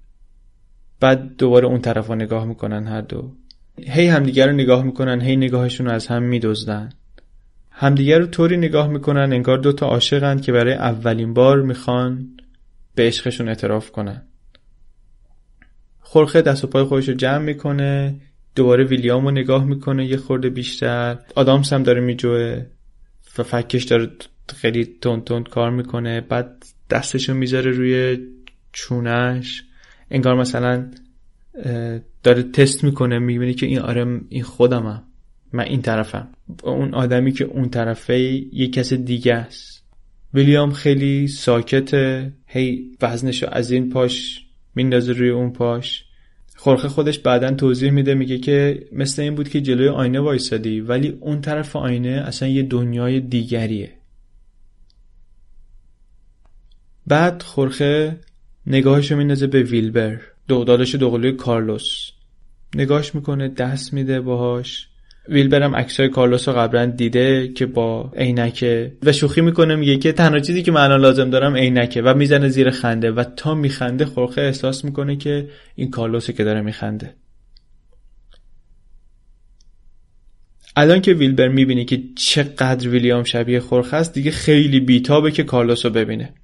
[1.00, 3.32] بعد دوباره اون طرف نگاه می‌کنن هر دو.
[3.78, 6.88] هی همدیگه رو نگاه می‌کنن هی نگاهشون رو از هم میدزدن.
[7.70, 12.28] همدیگه رو طوری نگاه می‌کنن انگار دوتا عاشقن که برای اولین بار می‌خوان
[12.94, 14.22] به عشقشون اعتراف کنن.
[16.08, 18.20] خورخه دست و پای خودش رو جمع می‌کنه
[18.54, 21.18] دوباره ویلیام رو نگاه می‌کنه یه خورده بیشتر.
[21.34, 22.66] آدامس هم داره میجوه
[23.38, 24.10] و فکش داره
[24.56, 26.20] خیلی تند تند کار می‌کنه.
[26.20, 28.18] بعد دستشو می‌ذاره روی
[28.72, 29.64] چونش.
[30.10, 30.90] انگار مثلا
[32.22, 35.02] داره تست می‌کنه می‌بینی که این آره این خودمم
[35.52, 36.28] من این طرفم.
[36.62, 38.18] اون آدمی که اون طرفه
[38.52, 39.84] یه کس دیگه است.
[40.34, 42.32] ویلیام خیلی ساکته.
[42.46, 44.45] هی وزنشو از این پاش
[44.76, 46.04] میندازه روی اون پاش.
[46.56, 51.08] خورخه خودش بعدا توضیح میده میگه که مثل این بود که جلوی آینه وایسادی ولی
[51.20, 53.92] اون طرف آینه اصلا یه دنیای دیگریه.
[57.06, 58.20] بعد خورخه
[58.66, 60.20] نگاهشو میندازه به ویلبر.
[60.48, 62.10] دغدادش دوقلوی کارلوس.
[62.74, 64.88] نگاهش می‌کنه دست میده باهاش.
[65.28, 70.38] ویلبرم عکسای کارلوس رو قبلا دیده که با عینکه و شوخی می‌کنه میگه که تنها
[70.38, 74.84] چیزی که من لازم دارم عینکه و می‌زنه زیر خنده و تا میخنده خورخه احساس
[74.84, 77.14] می‌کنه که این کارلوسه که داره میخنده.
[80.76, 85.86] الان که ویلبر می‌بینه که چقدر ویلیام شبیه خورخه است دیگه خیلی بیتابه که کارلوس
[85.86, 86.34] رو ببینه.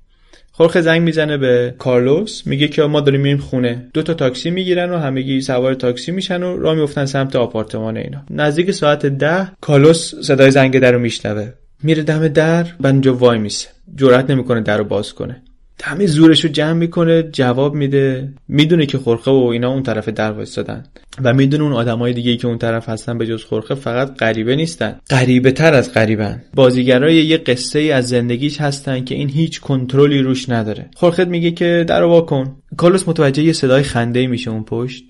[0.52, 3.88] خورخه زنگ می‌زنه به کارلوس میگه که ما داریم میریم خونه.
[3.94, 8.24] دو تا تاکسی می‌گیرن و همگی سوار تاکسی میشن و راه میفتن سمت آپارتمان اینا.
[8.30, 11.48] نزدیک ساعت ده کارلوس صدای زنگ در رو میشنوه.
[11.82, 13.68] میره دم در و اونجا وای میسه.
[13.96, 15.42] جرأت نمی‌کنه در رو باز کنه.
[15.82, 18.32] همه زورش رو جمع می‌کنه جواب میده.
[18.48, 20.84] می‌دونه که خورخه و اینا اون طرف در وایسادن
[21.24, 25.00] و می‌دونه اون آدمای دیگه که اون طرف هستن به جز خورخه فقط غریبه نیستن.
[25.10, 26.42] غریبه تر از غریبن.
[26.54, 30.90] بازیگرای یه قصه ای از زندگیش هستن که این هیچ کنترلی روش نداره.
[30.94, 32.56] خورخه میگه که در وا کن.
[32.76, 35.04] کارلوس متوجه یه صدای خنده میشه اون پشت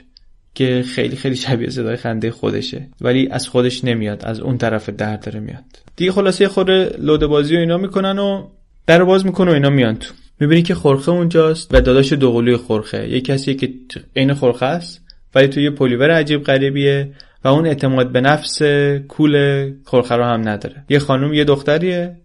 [0.55, 5.17] که خیلی خیلی شبیه صدای خنده خودشه ولی از خودش نمیاد از اون طرف در
[5.17, 5.65] داره میاد.
[5.97, 8.49] دیگه خلاصه خورده لوده بازی و اینا می‌کنن و
[8.87, 10.15] در باز می‌کنه و اینا میان تو.
[10.41, 13.73] می‌بینی که خورخه اونجاست و داداش دوقلوی خورخه یه کسی که
[14.17, 15.03] عین خورخه است
[15.35, 17.13] ولی توی یه پلیور عجیب غریبیه
[17.45, 18.63] و اون اعتماد به نفس
[19.09, 20.85] کول خورخه رو هم نداره.
[20.89, 22.17] یه خانم یه دختریه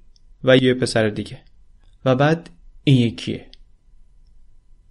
[0.43, 1.37] و یه پسر دیگه.
[2.05, 2.49] و بعد
[2.83, 3.45] این یکیه.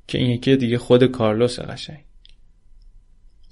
[0.08, 2.04] که این یکی دیگه خود کارلوس قشنگ.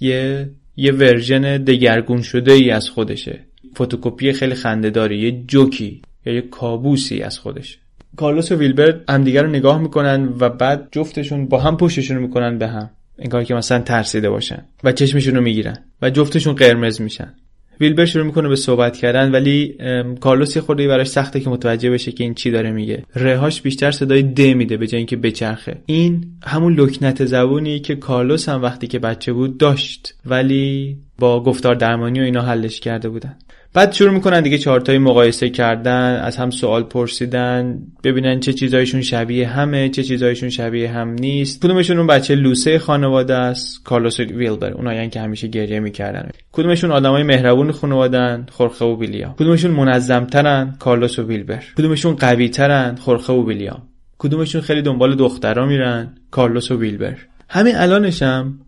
[0.00, 3.44] یه یه version دگرگون شده ای از خودشه.
[3.74, 7.78] فتوکپی خیلی خنده‌داریه جوکی یا یه کابوسی از خودشه.
[8.16, 12.68] کارلوس و ویلبر همدیگه رو نگاه می‌کنن و بعد جفتشون با هم پشتشون می‌کنن به
[12.68, 12.90] هم.
[13.18, 17.34] انگار که مثلا ترسیده باشن و چشمشون رو می‌گیرن و جفتشون قرمز میشن.
[17.80, 19.76] ویلبر شروع می‌کنه به صحبت کردن ولی
[20.20, 23.02] کارلوس یه خورده براش سخته که متوجه بشه که این چی داره میگه.
[23.14, 25.76] ر هاش بیشتر صدای د میده به جای اینکه بچرخه.
[25.86, 31.74] این همون لکنت زبونی که کارلوس هم وقتی که بچه بود داشت ولی با گفتار
[31.74, 33.36] درمانی و اینا حلش کرده بودن.
[33.74, 39.48] بعد شروع می‌کنن دیگه چارتای مقایسه کردن از هم سوال پرسیدن ببینن چه چیزایشون شبیه
[39.48, 41.62] همه چه چیزایشون شبیه هم نیست.
[41.62, 46.30] کدومشون اون بچه لوسه خانواده است؟ کارلوس ویلبر اونایی که همیشه گریه می‌کردن.
[46.52, 49.34] کدومشون آدمای مهربون خانوادن خورخه و ویلیام.
[49.34, 51.64] کدومشون منظمترن؟ کارلوس و ویلبر.
[51.76, 53.82] کدومشون قویترن؟ خورخه و ویلیام.
[54.18, 57.16] کدومشون خیلی دنبال دخترا میرن؟ کارلوس و ویلبر.
[57.48, 58.58] همین الانشم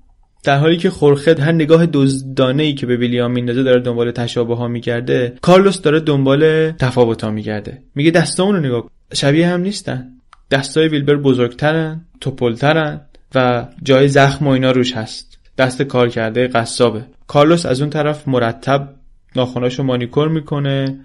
[0.46, 4.56] در حالی که خورخد هر نگاه دزدانه ای که به ویلیام میندازه داره دنبال تشابه
[4.56, 7.82] ها میگرده کارلوس داره دنبال تفاوت ها میگرده.
[7.94, 10.08] میگه دستامون رو نگاه شبیه هم نیستن.
[10.50, 13.00] دستای ویلبر بزرگترن توپلترن
[13.34, 15.38] و جای زخم و اینا روش هست.
[15.58, 17.04] دست کار کرده قصابه.
[17.26, 18.88] کارلوس از اون طرف مرتب
[19.36, 21.00] ناخوناشو مانیکور می‌کنه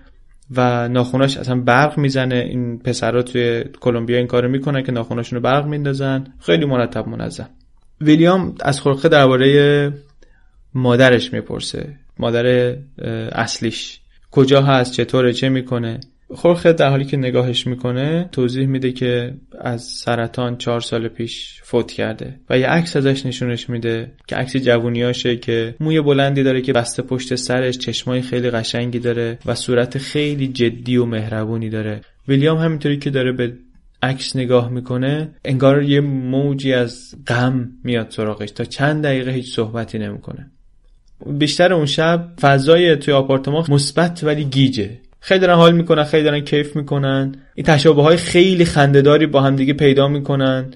[0.55, 2.35] و ناخوناش اصلا برق می‌زنه.
[2.35, 6.27] این پسرا توی کلمبیا این کارو می‌کنن که ناخوناشون رو برق میندازن.
[6.39, 7.49] خیلی مرتب منظم.
[8.01, 9.93] ویلیام از خورخه درباره
[10.73, 11.95] مادرش می‌پرسه.
[12.19, 12.75] مادر
[13.31, 13.99] اصلیش.
[14.31, 15.99] کجا هست؟ چطوره؟ چه می‌کنه؟
[16.33, 21.91] خورخه در حالی که نگاهش می‌کنه توضیح میده که از سرطان چهار سال پیش فوت
[21.91, 26.73] کرده و یه عکس ازش نشونش میده که عکس جوونیاشه که موی بلندی داره که
[26.73, 32.01] بسته پشت سرش چشمای خیلی قشنگی داره و صورت خیلی جدی و مهربونی داره.
[32.27, 33.53] ویلیام همینطوری که داره به
[34.03, 39.99] عکس نگاه می‌کنه انگار یه موجی از غم میاد سراغش تا چند دقیقه هیچ صحبتی
[39.99, 40.51] نمی‌کنه.
[41.25, 44.89] بیشتر اون شب فضای توی آپارتمان مثبت ولی گیجه.
[45.19, 47.35] خیلی دارن حال می‌کنن خیلی دارن کیف می‌کنن.
[47.55, 50.73] این تشابه های خیلی خندهداری با همدیگه پیدا می‌کنن.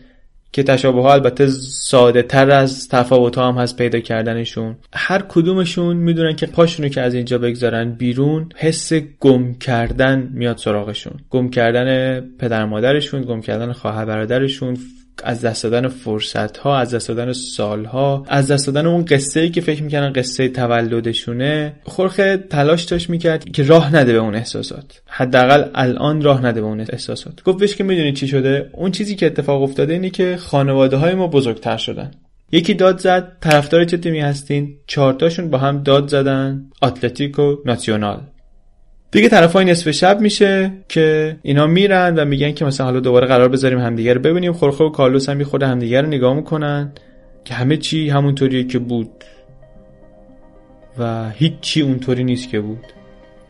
[0.55, 4.75] که تشابه ها البته ساده تر از تفاوت هم هست پیدا کردنشون.
[4.93, 11.13] هر کدومشون می‌دونن که پاشونو که از اینجا بگذارن بیرون حس گم کردن میاد سراغشون.
[11.29, 14.77] گم کردن پدر مادرشون گم کردن خواهر برادرشون
[15.23, 19.39] از دست دادن فرصت ها از دست دادن سال ها از دست دادن اون قصه
[19.39, 21.73] ای که فکر می‌کنن قصه تولدشونه.
[21.83, 25.01] خورخه تلاش داشت می‌کرد که راه نده به اون احساسات.
[25.07, 27.43] حداقل الان راه نده به اون احساسات.
[27.43, 31.27] گفتش که می‌دونی چی شده؟ اون چیزی که اتفاق افتاده اینه که خانواده های ما
[31.27, 32.11] بزرگتر شدن.
[32.51, 38.21] یکی داد زد طرفدار چه تیمی هستین؟ چهارتاشون با هم داد زدن اتلتیکو ناسیونال.
[39.15, 43.49] دیگه طرفای نصف شب میشه که اینا میرن و میگن که مثلا حالا دوباره قرار
[43.49, 44.53] بذاریم همدیگه رو ببینیم.
[44.53, 46.91] خورخه و کارلوس هم خود همدیگه رو نگاه می‌کنن
[47.45, 49.23] که همه چی همونطوریه که بود
[50.99, 52.85] و هیچ چی اونطوری نیست که بود.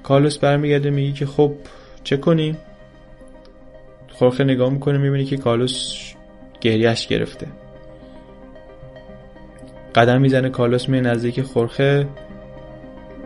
[0.03, 1.53] کارلوس برمیگرده میگه که خب
[2.03, 2.57] چه کنیم؟
[4.09, 5.95] خورخه نگاه می‌کنه می‌بینی که کارلوس
[6.61, 7.47] گریش گرفته.
[9.95, 12.07] قدم می‌زنه کارلوس می نزدیک خورخه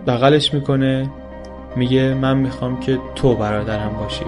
[0.07, 1.09] بغلش می‌کنه.
[1.75, 4.25] میگه من می‌خوام که تو برادرم باشی.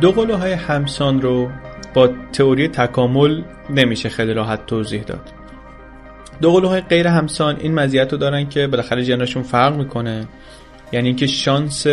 [0.00, 1.50] دو قلوهای همسان رو
[1.94, 5.32] با تئوری تکامل نمیشه خیلی راحت توضیح داد.
[6.40, 10.26] دو قلوهای غیر همسان این مزیت رو دارن که بالاخره جناشون فرق می‌کنه.
[10.92, 11.86] یعنی اینکه شانس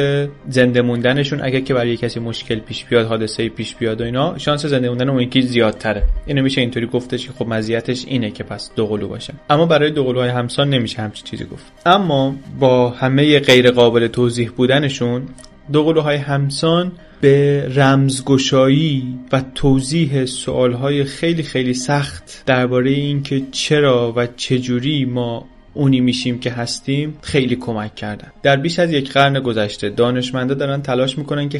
[0.49, 4.65] زنده موندنشون اگر که برای کسی مشکل پیش بیاد حادثه پیش بیاد و اینا شانس
[4.65, 6.03] زنده موندن اون یکی زیادتره.
[6.25, 9.91] اینو میشه اینطوری گفتش که خب مزیتش اینه که پس دو قلو باشه اما برای
[9.91, 11.65] دو قلوهای همسان نمیشه همچین چیزی گفت.
[11.85, 15.27] اما با همه غیر قابل توضیح بودنشون
[15.71, 24.27] دو قلوهای همسان به رمزگشایی و توضیح سوالهای خیلی خیلی سخت درباره اینکه چرا و
[24.27, 28.31] چجوری ما اونی میشیم که هستیم خیلی کمک کردن.
[28.43, 31.59] در بیش از یک قرن گذشته دانشمندا دارن تلاش می‌کنن که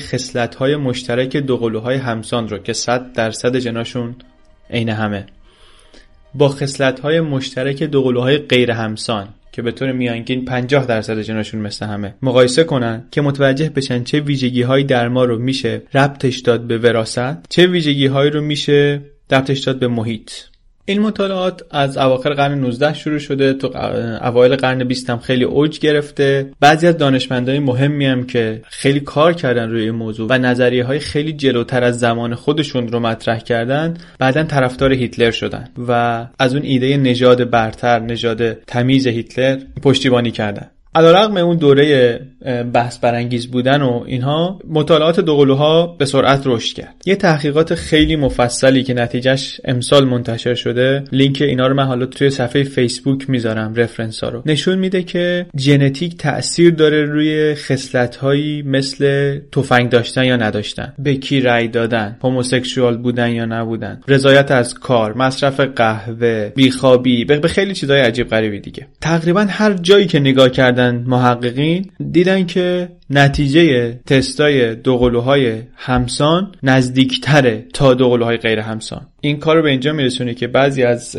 [0.60, 4.16] های مشترک دوقلوهای همسان رو که 100 درصد جناشون
[4.70, 5.26] عین همه
[6.34, 6.56] با
[7.04, 12.64] های مشترک دوقلوهای غیر همسان که به طور میانگین 50 درصد جناشون مثل همه مقایسه
[12.64, 17.50] کنن که متوجه بشن چه ویژگی هایی در ما رو میشه ربطش داد به وراست
[17.50, 19.02] چه ویژگی هایی رو میشه
[19.32, 20.32] ربطش داد به محیط.
[20.88, 23.54] این مطالعات از اواخر قرن 19 شروع شده.
[23.54, 23.72] تو
[24.22, 26.52] اوایل قرن 20 هم خیلی اوج گرفته.
[26.60, 31.00] بعضی از دانشمندای مهمی هم که خیلی کار کردن روی این موضوع و نظریه های
[31.00, 36.64] خیلی جلوتر از زمان خودشون رو مطرح کردن بعدا طرفدار هیتلر شدن و از اون
[36.64, 40.68] ایده نژاد برتر نژاد تمیز هیتلر پشتیبانی کردن.
[40.96, 42.20] علیرغم اون دوره
[42.74, 46.96] بحث برانگیز بودن و اینها مطالعات دوقلوها به سرعت رشد کرد.
[47.06, 52.30] یه تحقیقات خیلی مفصلی که نتیجهش امسال منتشر شده لینک اینا رو من حالا توی
[52.30, 54.42] صفحه فیسبوک می‌ذارم رفرنس ها رو.
[54.46, 61.16] نشون میده که ژنتیک تاثیر داره روی خصلت هایی مثل تفنگ داشتن یا نداشتن به
[61.16, 67.74] کی رأی دادن هموسکسوال بودن یا نبودن رضایت از کار مصرف قهوه بیخوابی به خیلی
[67.74, 68.88] چیزای عجیب غریبی دیگه.
[69.02, 77.94] تقریبا هر جایی که نگاه کردن محققین دیدن که نتیجه تستای دوقلوهای همسان نزدیکتره تا
[77.94, 79.08] دوقلوهای غیر همسان.
[79.22, 81.18] این کار رو به اینجا میرسونه که بعضی از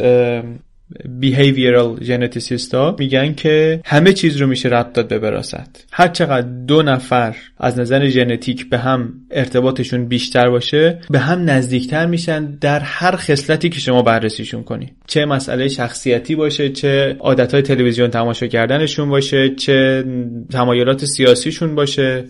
[1.20, 6.46] behavioral geneticist ها میگن که همه چیز رو میشه ربط داد به براست هر چقدر
[6.66, 12.80] دو نفر از نظر ژنتیک به هم ارتباطشون بیشتر باشه به هم نزدیکتر میشن در
[12.80, 14.92] هر خصلتی که شما بررسیشون کنی.
[15.06, 20.04] چه مسئله شخصیتی باشه چه عادتهای تلویزیون تماشا کردنشون باشه چه
[20.50, 22.24] تمایلات سیاسیشون باشه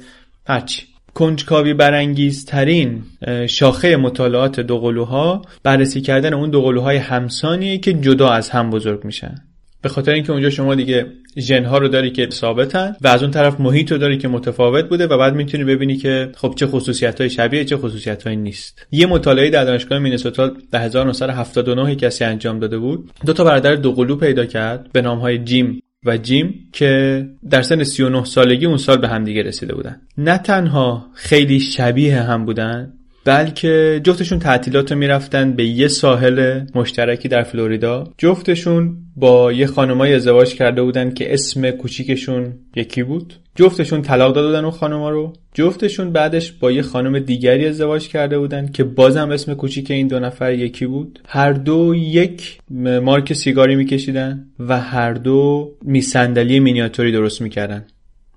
[0.46, 0.95] هرچی.
[1.16, 3.02] کنجکاوی برانگیزترین
[3.48, 9.34] شاخه مطالعات دوقلوها بررسی کردن اون دوقلوهای همسانیه که جدا از هم بزرگ میشن.
[9.82, 11.06] به خاطر اینکه اونجا شما دیگه
[11.38, 15.06] ژنها رو داری که ثابتن و از اون طرف محیط رو داری که متفاوت بوده
[15.06, 18.86] و بعد می‌تونی ببینی که خب چه خصوصیت های شبیه چه خصوصیت های نیست.
[18.90, 23.10] یه مطالعه در دانشگاه مینسوتا در 1979 کسی انجام داده بود.
[23.26, 27.84] دو تا برادر دوقلو پیدا کرد به نام های جیم و جیم که در سن
[27.84, 30.00] 39 سالگی اون سال به همدیگه رسیده بودن.
[30.18, 32.92] نه تنها خیلی شبیه هم بودن
[33.26, 38.04] بلکه جفتشون تعطیلات رو می‌رفتن به یه ساحل مشترکی در فلوریدا.
[38.18, 43.34] جفتشون با یه خانمای ازدواج کرده بودن که اسم کوچیکشون یکی بود.
[43.54, 45.32] جفتشون طلاق داده بودن اون خانوما رو.
[45.54, 50.18] جفتشون بعدش با یه خانم دیگری ازدواج کرده بودن که بازم اسم کوچیک این دو
[50.18, 51.20] نفر یکی بود.
[51.28, 52.58] هر دو یک
[53.02, 57.86] مارک سیگاری میکشیدن و هر دو میصندلی مینیاتوری درست می‌کردن.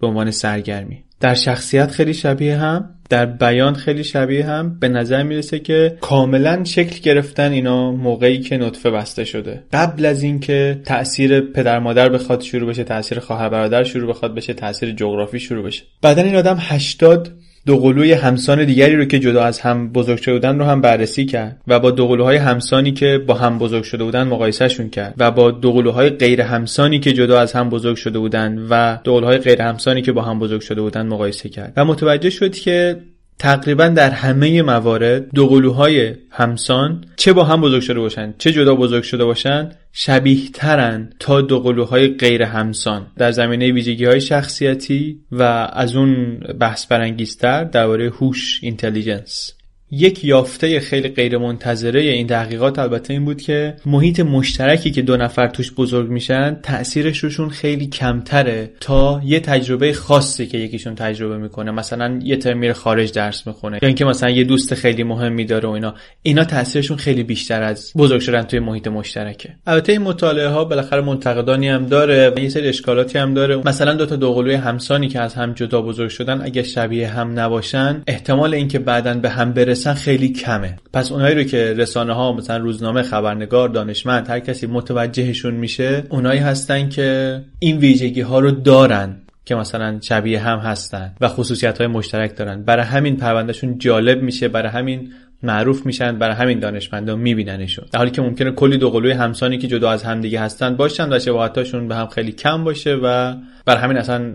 [0.01, 1.03] به عنوان سرگرمی.
[1.19, 6.63] در شخصیت خیلی شبیه هم در بیان خیلی شبیه هم به نظر می‌رسه که کاملا
[6.63, 9.63] شکل گرفتن اینا موقعی که نطفه بسته شده.
[9.73, 14.53] قبل از اینکه تاثیر پدر مادر بخواد شروع بشه تاثیر خواهر برادر شروع بخواد بشه
[14.53, 15.83] تاثیر جغرافی شروع بشه.
[16.01, 17.31] بعدا این آدم 80
[17.65, 21.61] دوقلوی همسان دیگری رو که جدا از هم بزرگ شده بودن رو هم بررسی کرد
[21.67, 26.09] و با دوقلوهای همسانی که با هم بزرگ شده بودن مقایسهشون کرد و با دوقلوهای
[26.09, 30.21] غیر همسانی که جدا از هم بزرگ شده بودن و دوقلوهای غیر همسانی که با
[30.21, 31.73] هم بزرگ شده بودن مقایسه کرد.
[31.77, 32.97] و متوجه شد که
[33.39, 39.03] تقریبا در همه موارد دوقلوهای همسان چه با هم بزرگ شده باشند چه جدا بزرگ
[39.03, 43.07] شده باشند شبیه ترن تا دوقلوهای غیر همسان.
[43.17, 49.53] در زمینه ویژگی های شخصیتی و از اون بحث برانگیزتر درباره هوش اینتلیجنس.
[49.91, 55.17] یک یافته خیلی غیر منتظره این تحقیقات البته این بود که محیط مشترکی که دو
[55.17, 61.37] نفر توش بزرگ میشن تاثیرش روشون خیلی کمتره تا یه تجربه خاصی که یکیشون تجربه
[61.37, 61.71] می‌کنه.
[61.71, 63.79] مثلا یه ترم میره خارج درس می‌خونه.
[63.81, 65.93] یا اینکه مثلا یه دوست خیلی مهمی داره و اینا.
[66.21, 69.49] اینا تاثیرشون خیلی بیشتر از بزرگ شدن توی محیط مشترکه.
[69.67, 73.57] البته این مطالعه ها بالاخره منتقدانی هم داره و یه سری اشکالاتی هم داره.
[73.65, 78.03] مثلا دو تا دوقلوی همسانی که از هم جدا بزرگ شدن اگه شبیه هم نباشن
[78.07, 80.75] احتمال اینکه بعدا به هم برسن خیلی کمه.
[80.93, 86.39] پس اونایی رو که رسانه ها مثلا روزنامه خبرنگار دانشمند هر کسی متوجهشون میشه اونایی
[86.39, 89.15] هستن که این ویژگی ها رو دارن
[89.45, 92.63] که مثلا شبیه هم هستن و خصوصیت های مشترک دارن.
[92.63, 95.11] برای همین پروندهشون جالب میشه برای همین
[95.43, 97.85] معروف میشن برای همین دانشمندا میبیننشون.
[97.91, 101.87] در حالی که ممکنه کلی دوقلوی همسانی که جدا از همدیگه هستن باشن و شباهتاشون
[101.87, 104.33] به هم خیلی کم باشه و برای همین اصلا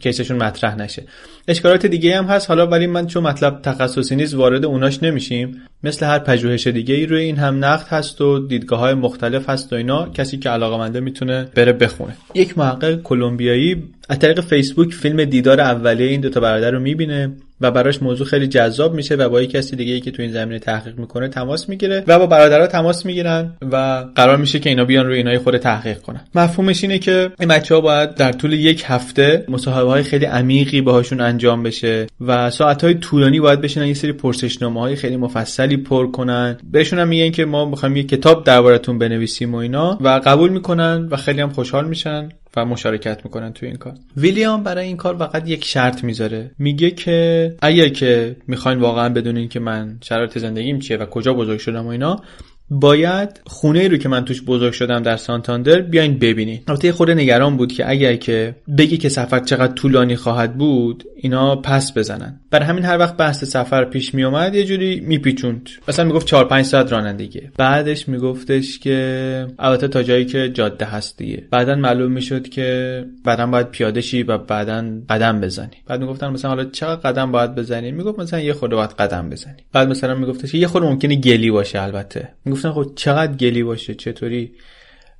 [0.00, 1.02] کیسشون مطرح نشه.
[1.48, 2.48] اشکالات دیگه هم هست.
[2.48, 5.62] حالا ولی من چون مطلب تخصصی نیست وارد اوناش نمیشیم.
[5.84, 9.72] مثل هر پژوهش دیگه ای روی این هم نقد هست و دیدگاه های مختلف هست
[9.72, 10.08] و اینا.
[10.08, 12.12] کسی که علاقه می‌تونه بره بخونه.
[12.34, 17.32] یک محقق کلمبیایی از طریق فیسبوک فیلم دیدار اولیه این دو تا برادر رو می‌بینه.
[17.60, 20.32] و براش موضوع خیلی جذاب میشه و با یک کسی دیگه ای که تو این
[20.32, 24.84] زمینه تحقیق می‌کنه تماس می‌گیره و با برادرها تماس می‌گیرن و قرار میشه که اینا
[24.84, 26.20] بیان روی اینای خود تحقیق کنن.
[26.34, 31.20] مفهومش اینه که این بچه باید در طول یک هفته مصاحبه های خیلی عمیقی باهاشون
[31.20, 36.10] انجام بشه و ساعت های طولانی باید بشینن یه سری پرسشنامه های خیلی مفصلی پر
[36.10, 36.58] کنن.
[36.72, 41.08] بهشون هم میگن که ما می‌خوایم یه کتاب دربارتون بنویسیم و اینا و قبول می‌کنن
[41.10, 42.28] و خیلی هم خوشحال میشن.
[42.56, 43.94] و مشارکت می‌کنن توی این کار.
[44.16, 46.50] ویلیام برای این کار فقط یک شرط می‌ذاره.
[46.58, 51.58] میگه که اگر که می‌خواین واقعا بدونین که من شرایط زندگیم چیه و کجا بزرگ
[51.58, 52.22] شدم و اینا
[52.70, 56.60] باید خونه رو که من توش بزرگ شدم در سانتاندر بیاین ببینین.
[56.68, 61.56] البته خود نگران بود که اگر که بگی که سفر چقدر طولانی خواهد بود اینا
[61.56, 62.40] پس بزنن.
[62.50, 66.44] برای همین هر وقت بحث سفر پیش می اومد یه جوری میپیچوند مثلا می‌گفت 4
[66.44, 67.42] 5 ساعت رانندگی.
[67.56, 71.44] بعدش میگفتش که البته تا جایی که جاده هست دیگه.
[71.50, 75.76] بعدا معلوم می‌شد که بعدا باید پیاده شی و بعدا قدم بزنی.
[75.86, 79.56] بعد می‌گفتن مثلا حالا چقدر قدم باید بزنی؟ می‌گفت مثلا یه خورده باید قدم بزنی.
[79.72, 82.28] بعد مثلا میگفتش یه خورده ممکنه گلی باشه البته.
[82.64, 84.52] می‌گفتن خب چقدر گلی باشه چطوری؟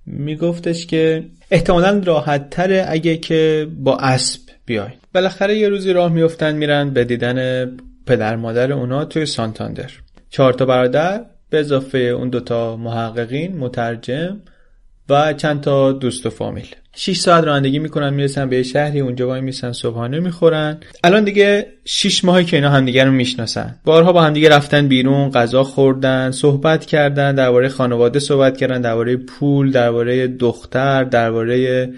[0.07, 4.91] میگفتش که احتمالا راحت تره اگه که با اسب بیای.
[5.15, 7.67] بالاخره یه روزی راه میفتن میرن به دیدن
[8.07, 9.91] پدر مادر اونا توی سانتاندر.
[10.31, 14.41] چهار تا برادر به اضافه اون دوتا محققین مترجم
[15.09, 16.77] و چند تا دوست و فامیل.
[16.97, 20.81] 6 ساعت رانندگی می‌کنن می‌رسن به شهری اونجا وای میسن صبحانه می‌خورن.
[21.05, 23.75] الان دیگه 6 ماهی که اینا همدیگه رو می‌شناسن.
[23.85, 29.71] بارها با همدیگه رفتن بیرون غذا خوردن صحبت کردن درباره خانواده صحبت کردن درباره پول
[29.71, 31.89] درباره دختر درباره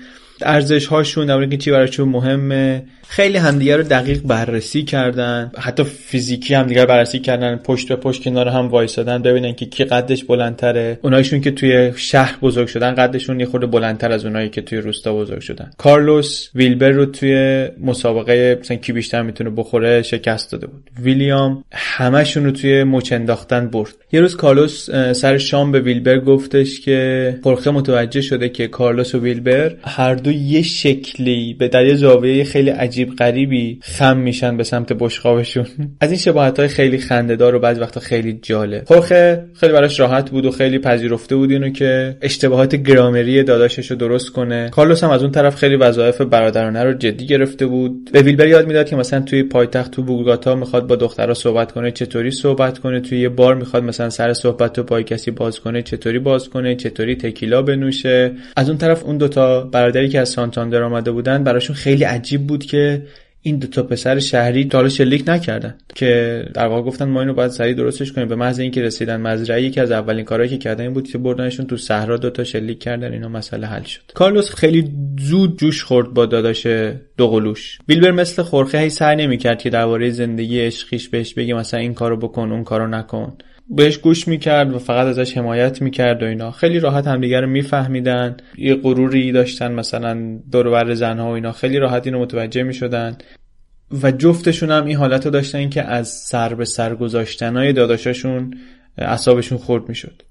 [0.43, 2.85] ارزش هاشون در اینکه چی براشون مهمه.
[3.15, 5.53] خیلی همدیگه رو دقیق بررسی کردن.
[5.59, 7.57] حتی فیزیکی همدیگه بررسی کردن.
[7.57, 10.99] پشت به پشت کنار هم وایسادن ببینن که کی قدش بلندتره.
[11.03, 15.15] اونایشون که توی شهر بزرگ شدن قدشون یه خورده بلندتر از اونایی که توی روستا
[15.15, 15.71] بزرگ شدن.
[15.79, 20.91] کارلوس ویلبر رو توی مسابقه مثلا کی بیشتر می‌تونه بخوره شکست داده بود.
[21.03, 23.95] ویلیام همشون رو توی مچ انداختن برد.
[24.13, 29.21] یه روز کارلوس سر شام به ویلبر گفتش که خورخه متوجه شده که کارلوس و
[29.21, 34.93] ویلبر هر دو یه شکلی به دلیل زاویه خیلی عجیب غریبی خم میشن به سمت
[34.93, 35.67] بشقابشون.
[36.01, 38.85] از این شباهت های خیلی خندهدار و بعضی وقتا خیلی جالب.
[38.85, 43.97] خورخه خیلی براش راحت بود و خیلی پذیرفته بود اینو که اشتباهات گرامری داداشش رو
[43.97, 44.69] درست کنه.
[44.71, 48.11] کارلوس هم از اون طرف خیلی وظایف برادرانه رو جدی گرفته بود.
[48.13, 51.91] به ویلبر یاد می‌داد که مثلا توی پایتخت تو بوگاتا می‌خواد با دخترها صحبت کنه
[51.91, 53.01] چطوری صحبت کنه.
[53.01, 56.75] توی یه بار می‌خواد مثلا سر صحبت تو پای کسی باز کنه چطوری باز کنه
[56.75, 58.33] چطوری تکیلا بنوشه.
[58.57, 62.65] از اون طرف اون دوتا برادری که از سانتاندر آمده بودن براشون خیلی عجیب بود
[62.65, 62.82] که
[63.45, 65.75] این دو تا پسر شهری تا شلیک نکردن.
[65.95, 68.29] که در واقع گفتن ما اینو باید سریع درستش کنیم.
[68.29, 71.67] به محض اینکه رسیدن مزرعه یکی از اولین کارهایی که کردن این بود که بردنشون
[71.67, 73.13] تو صحرا دو تا شلیک کردن.
[73.13, 74.01] اینا مسئله حل شد.
[74.15, 76.67] کارلوس خیلی زود جوش خورد با داداش
[77.17, 77.79] دوقلوش.
[77.87, 82.17] بیلبر مثل خورخه هی سعی نمی‌کرد که درباره زندگی عشقیش بهش بگه مثلا این کارو
[82.17, 83.37] بکن اون کارو نکن.
[83.77, 86.51] بهش گوش می‌کرد و فقط ازش حمایت می‌کرد و اینا.
[86.51, 88.37] خیلی راحت همدیگه رو میفهمیدن.
[88.59, 91.53] یه غروری داشتن مثلا دور زنها و اینا.
[91.53, 93.17] خیلی راحت اینو متوجه می‌شدن.
[94.03, 96.97] و جفتشون هم این حالت رو داشتن که از سر به سر
[97.43, 98.55] های داداشاشون
[98.99, 100.23] اصابشون خورد می‌شد.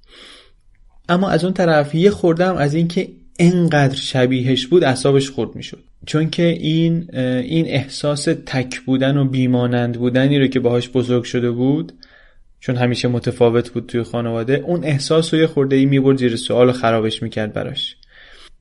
[1.09, 3.07] اما از اون طرف یه خوردم از اینکه
[3.39, 5.83] انقدر شبیهش بود اصابش خورد می‌شد.
[6.05, 11.51] چون که این این احساس تک بودن و بیمانند بودنی رو که باهاش بزرگ شده
[11.51, 11.93] بود
[12.61, 16.69] چون همیشه متفاوت بود توی خانواده اون احساس رو یه خورده ای می‌برد زیر سوال
[16.69, 17.95] و خرابش می‌کرد براش.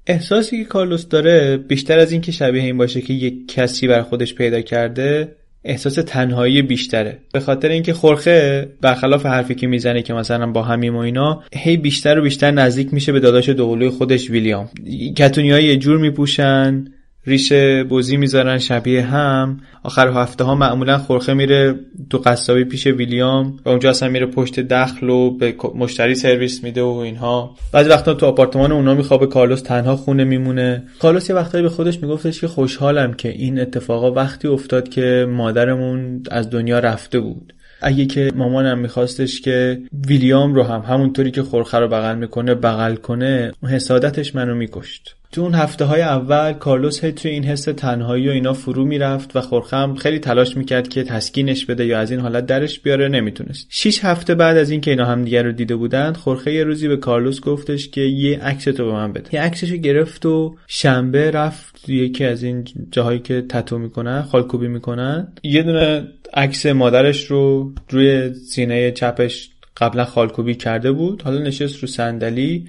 [0.07, 4.35] احساسی که کارلوس داره بیشتر از اینکه شبیه این باشه که یک کسی بر خودش
[4.35, 7.19] پیدا کرده احساس تنهایی بیشتره.
[7.33, 11.77] به خاطر اینکه خورخه برخلاف حرفی که می‌زنه که مثلا با همیم و اینا هی
[11.77, 14.69] بیشتر و بیشتر نزدیک میشه به داداش دوقلوی خودش ویلیام.
[15.17, 16.85] کتونی یه جور میپوشن.
[17.27, 19.61] ریشه بوزی می‌ذارن شبیه هم.
[19.83, 21.75] آخر هفته ها معمولا خورخه میره
[22.11, 26.83] تو قصابی پیش ویلیام و اونجا اصلا میره پشت دخل و به مشتری سرویس میده
[26.83, 27.55] و اینها.
[27.73, 30.83] بعضی وقتا تو آپارتمان اونا میخوابه کارلوس تنها خونه میمونه.
[30.99, 36.23] کارلوس یه وقتایی به خودش میگفتش که خوشحالم که این اتفاقا وقتی افتاد که مادرمون
[36.31, 37.55] از دنیا رفته بود.
[37.83, 42.95] اگه که مامانم میخواستش که ویلیام رو هم همونطوری که خورخه رو بغل می‌کنه بغل
[42.95, 45.17] کنه حسادتش منو میکشت.
[45.33, 49.37] تو اون هفته های اول کارلوس هی توی این حس تنهایی و اینا فرو می‌رفت
[49.37, 53.67] و خورخم خیلی تلاش می‌کرد که تسکینش بده یا از این حالت درش بیاره نمی‌تونست.
[53.69, 57.41] شیش هفته بعد از اینکه اینا همدیگه رو دیده بودند خورخه یه روزی به کارلوس
[57.41, 59.35] گفتش که یه عکس تو به من بده.
[59.35, 65.29] یه عکسشو گرفت و شنبه رفت یکی از این جاهایی که تتو می‌کنن خالکوبی می‌کنن.
[65.43, 71.23] یه دونه عکس مادرش رو روی سینه چپش قبلا خالکوبی کرده بود.
[71.23, 72.67] حالا نشست رو صندلی.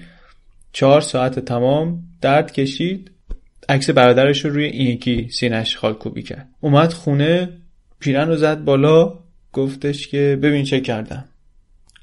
[0.72, 3.10] چهار ساعت تمام درد کشید.
[3.68, 6.48] عکس برادرش رو روی این یکی سینش خالکوبی کرد.
[6.60, 7.48] اومد خونه
[8.00, 9.18] پیرن رو زد بالا
[9.52, 11.24] گفتش که ببین چه کردم.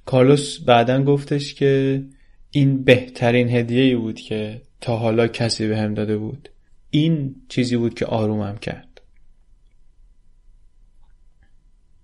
[0.06, 2.04] کارلوس بعدا گفتش که
[2.52, 6.50] این بهترین هدیه بود که تا حالا کسی به داده بود.
[6.90, 8.88] این چیزی بود که آرومم کرد.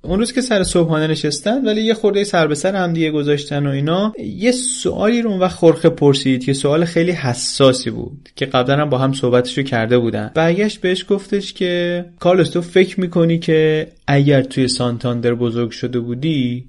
[0.08, 3.68] اون روز که سر صبحانه نشستن ولی یه خورده سر به سر هم دیگه گذاشتن
[3.68, 8.46] و اینا یه سوالی رو اون وقت خورخه پرسید که سوال خیلی حساسی بود که
[8.46, 10.32] قبلا هم با هم صحبتشو کرده بودن.
[10.36, 16.66] برگشت بهش گفتش که کارلوس تو فکر می‌کنی که اگر توی سانتاندر بزرگ شده بودی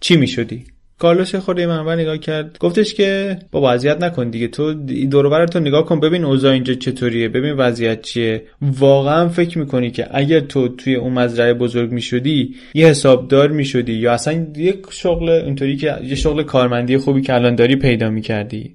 [0.00, 0.64] چی می‌شدی؟
[0.98, 2.56] کارلوس خورده منور نگاه کرد.
[2.60, 4.48] گفتش که با وضعیت نکن دیگه.
[4.48, 4.74] تو
[5.10, 6.00] دور تو نگاه کن.
[6.00, 7.28] ببین اوضاع اینجا چطوریه.
[7.28, 8.42] ببین وضعیت چیه.
[8.62, 14.12] واقعا فکر می‌کنی که اگر تو توی اون مزرعه بزرگ می‌شدی یه حسابدار می‌شدی یا
[14.12, 18.74] اصلا یک شغل اینطوری که یه شغل کارمندی خوبی که الان داری پیدا می‌کردی.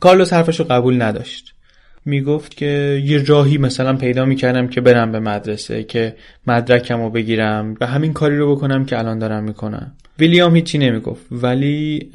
[0.00, 1.54] کارلوس حرفشو قبول نداشت.
[2.04, 7.74] می‌گفت که یه راهی مثلا پیدا می‌کردم که برم به مدرسه که مدرکم رو بگیرم
[7.80, 9.92] و همین کاری رو بکنم که الان دارم می‌کنم.
[10.18, 12.10] ویلیام هیچی نمی‌گفت ولی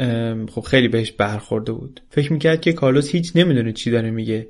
[0.52, 2.02] خب خیلی بهش برخورده بود.
[2.10, 4.48] فکر می‌کرد که کارلوس هیچ نمی‌دونه چی داره میگه.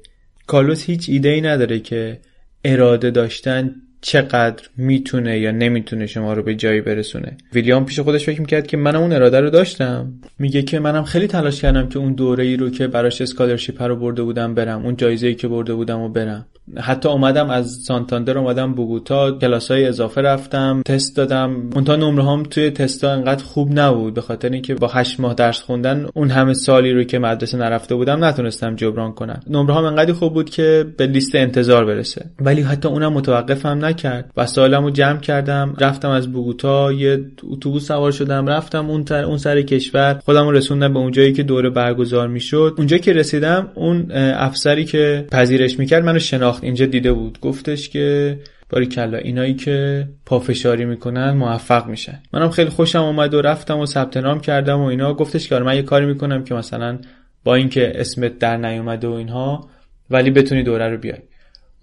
[0.47, 2.19] کارلوس هیچ ایده ای نداره که
[2.65, 7.37] اراده داشتن چقدر می‌تونه یا نمی‌تونه شما رو به جایی برسونه.
[7.53, 10.13] ویلیام پیش خودش فکر می‌کرد که منم اون اراده رو داشتم.
[10.39, 13.95] میگه که منم خیلی تلاش کردم که اون دوره ای رو که براش scholarship رو
[13.95, 16.45] برده بودم برم اون جایزه ای که برده بودمو برم.
[16.77, 21.69] حتی اومدم از سانتاندر اومدم بوگوتا کلاس های اضافه رفتم تست دادم.
[21.75, 26.05] منتها نمره‌م توی تستا انقدر خوب نبود به خاطر اینکه با هشت ماه درس خوندن
[26.13, 29.39] اون همه سالی رو که مدرسه نرفته بودم نتونستم جبران کنم.
[29.49, 32.25] نمره‌م انقدر خوب بود که به لیست انتظار برسه.
[32.39, 35.75] ولی حتی اونم متوقفم نکرد وسایلمو جمع کردم.
[35.79, 40.19] رفتم از بوگوتا یه اتوبوس سوار شدم رفتم اون تر اون سر کشور.
[40.25, 42.75] خودم رسوندم به اونجایی که دوره برگزار می‌شد.
[42.77, 46.56] اونجا که رسیدم اون افسری که پذیرش می‌کرد منو شناخت.
[46.63, 47.39] اینجا دیده بود.
[47.39, 48.39] گفتش که
[48.69, 52.19] باری کلا اینایی که پافشاری می‌کنن موفق میشن.
[52.33, 55.13] منم خیلی خوشم اومد و رفتم و ثبت نام کردم و اینا.
[55.13, 56.99] گفتش که آره من یه کاری می‌کنم که مثلا
[57.43, 59.69] با اینکه اسمت در نیومده و اینها
[60.09, 61.19] ولی بتونی دوره رو بیای.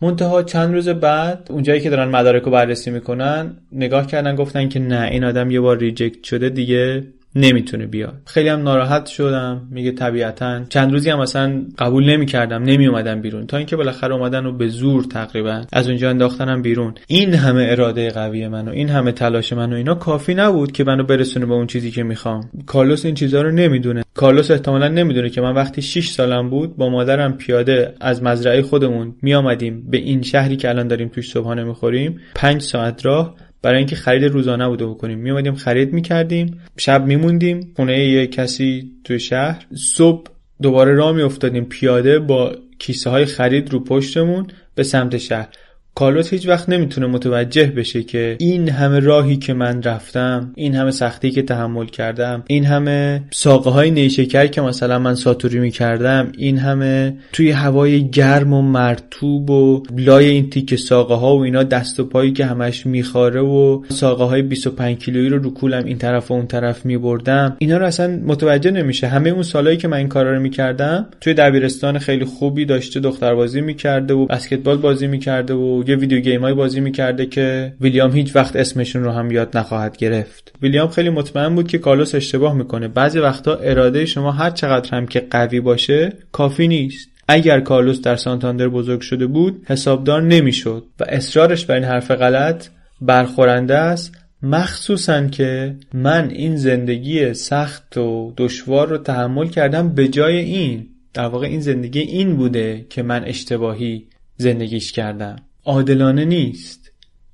[0.03, 4.81] منتها چند روز بعد اونجایی که دارن مدارک رو بررسی می‌کنن نگاه کردن گفتن که
[4.81, 7.05] نه این آدم یه بار ریجکت شده دیگه.
[7.37, 8.15] نمی‌تونه بیاد.
[8.27, 9.69] خیلی هم ناراحت شدم.
[9.71, 10.65] میگه طبیعتا.
[10.69, 12.63] چند روزی هم مثلا قبول نمی‌کردم.
[12.63, 13.47] نمی اومدم بیرون.
[13.47, 16.95] تا اینکه بالاخره اومدن و به زور تقریبا از اونجا انداختنم بیرون.
[17.07, 20.85] این همه اراده قوی من و این همه تلاش من و اینا کافی نبود که
[20.85, 22.51] منو برسونه به اون چیزی که می‌خوام.
[22.67, 24.05] کارلوس این چیزها رو نمی‌دونه.
[24.15, 29.15] کارلوس احتمالا نمی‌دونه که من وقتی 6 سالم بود با مادرم پیاده از مزرعه خودمون
[29.23, 32.21] میآمدیم به این شهری که الان داریم توش صبحانه می‌خوریم.
[32.35, 33.35] 5 ساعت راه
[33.65, 35.19] برای اینکه خرید روزانه بوده بکنیم.
[35.19, 39.67] میومدیم خرید می‌کردیم شب میموندیم خونه یه کسی توی شهر.
[39.75, 40.31] صبح
[40.63, 45.49] دوباره راه میافتادیم پیاده با کیسه های خرید رو پشتمون به سمت شهر.
[45.95, 50.91] کارلوس هیچ وقت نمی‌تونه متوجه بشه که این همه راهی که من رفتم این همه
[50.91, 56.59] سختی که تحمل کردم این همه ساقه های نیشکر که مثلا من ساتوری می‌کردم این
[56.59, 62.01] همه توی هوای گرم و مرتوب و لای این تیک ساقه ها و اینا دست
[62.01, 66.31] و پایی که همش میخاره و ساقه های 25 کیلویی رو رو کولم این طرف
[66.31, 67.57] و اون طرف میبردم.
[67.59, 69.07] اینا رو اصلا متوجه نمیشه.
[69.07, 73.61] همه اون سالایی که من این کارا رو می‌کردم توی دبیرستان خیلی خوبی داشته دختربازی
[73.61, 78.37] می‌کرده و بسکتبال بازی می‌کرده و یه ویدیو گیم های بازی می‌کرده که ویلیام هیچ
[78.37, 80.53] وقت اسمشون رو هم یاد نخواهد گرفت.
[80.63, 82.89] ویلیام خیلی مطمئن بود که کارلوس اشتباه می‌کنه.
[82.89, 87.09] بعضی وقتا اراده شما هر چقدر هم که قوی باشه کافی نیست.
[87.29, 92.67] اگر کارلوس در سانتاندر بزرگ شده بود حسابدار نمی‌شد و اصرارش بر این حرف غلط
[93.01, 94.13] برخورنده است
[94.43, 100.87] مخصوصا که من این زندگی سخت و دشوار رو تحمل کردم به جای این.
[101.15, 104.07] در واقع این زندگی این بوده که من اشتباهی
[104.37, 105.37] زندگیش کردم.
[105.65, 106.93] عادلانه نیست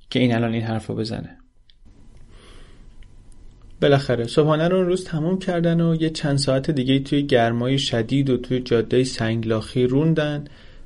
[0.09, 1.37] که این الان این حرف رو بزنه.
[3.81, 8.37] بالاخره صبحانه رو روز تمام کردن و یه چند ساعت دیگه توی گرمای شدید و
[8.37, 10.45] توی جاده سنگلاخی روندن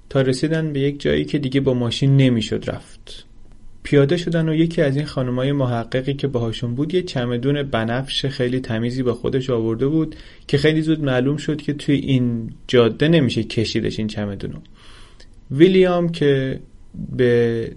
[0.10, 3.26] تا رسیدن به یک جایی که دیگه با ماشین نمی‌شد رفت.
[3.84, 8.60] پیاده شدن و یکی از این خانمای محققی که باهاشون بود یه چمدون بنفش خیلی
[8.60, 10.16] تمیزی با خودش آورده بود
[10.48, 14.58] که خیلی زود معلوم شد که توی این جاده نمیشه کشیدش این چمدونو.
[15.52, 16.60] ویلیام که
[17.16, 17.72] به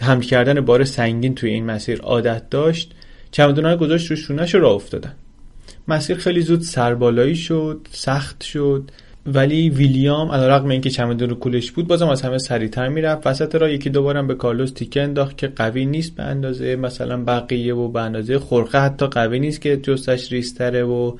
[0.00, 2.94] حمل کردن بار سنگین توی این مسیر عادت داشت.
[3.30, 5.14] چمدون گذاشت روش رونش راه افتادن.
[5.88, 8.90] مسیر خیلی زود سربالایی شد سخت شد.
[9.26, 13.26] ولی ویلیام علیرغم اینکه چمدون رو کولش بود بازم از همه سریعتر می‌رفت.
[13.26, 17.74] وسط را یکی دوبارم به کارلوس تیکه انداخت که قوی نیست به اندازه مثلا بقیه
[17.74, 18.80] و به اندازه خرقه.
[18.80, 21.16] حتی قوی نیست که جستش ریستره و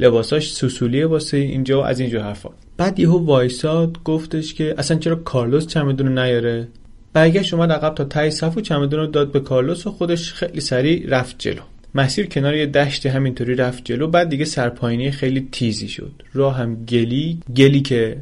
[0.00, 2.50] لباساش سوسولیه واسه اینجا و از اینجا حرفا.
[2.76, 6.68] بعد یهو وایساد گفتش که اصلا چرا کارلوس چمدون نیاره؟
[7.12, 10.60] برگشت اومد عقب تا تای صف و چمدون رو داد به کارلوس و خودش خیلی
[10.60, 11.60] سریع رفت جلو.
[11.94, 16.12] مسیر کنار یه دشت همینطوری رفت جلو بعد دیگه سرپاینی خیلی تیزی شد.
[16.32, 18.16] راه هم گلی گلی که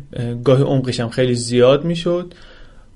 [0.44, 2.34] گاه عمقش هم خیلی زیاد می‌شد.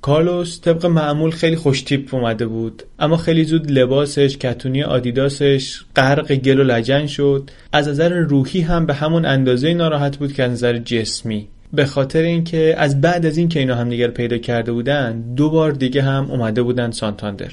[0.03, 6.35] کارلوس طبق معمول خیلی خوش تیپ اومده بود اما خیلی زود لباسش کتونی آدیداسش غرق
[6.35, 7.51] گل و لجن شد.
[7.73, 11.49] از نظر روحی هم به همون اندازه ناراحت بود که از نظر جسمی.
[11.73, 15.51] به خاطر اینکه از بعد از این که اینا هم دیگر پیدا کرده بودن دو
[15.51, 17.53] بار دیگه هم اومده بودن سانتاندر.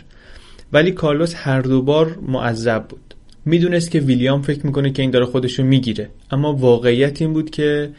[0.73, 3.15] ولی کارلوس هر دو بار معذب بود.
[3.45, 7.89] می‌دونست که ویلیام فکر می‌کنه که این داره خودشو می‌گیره اما واقعیت این بود که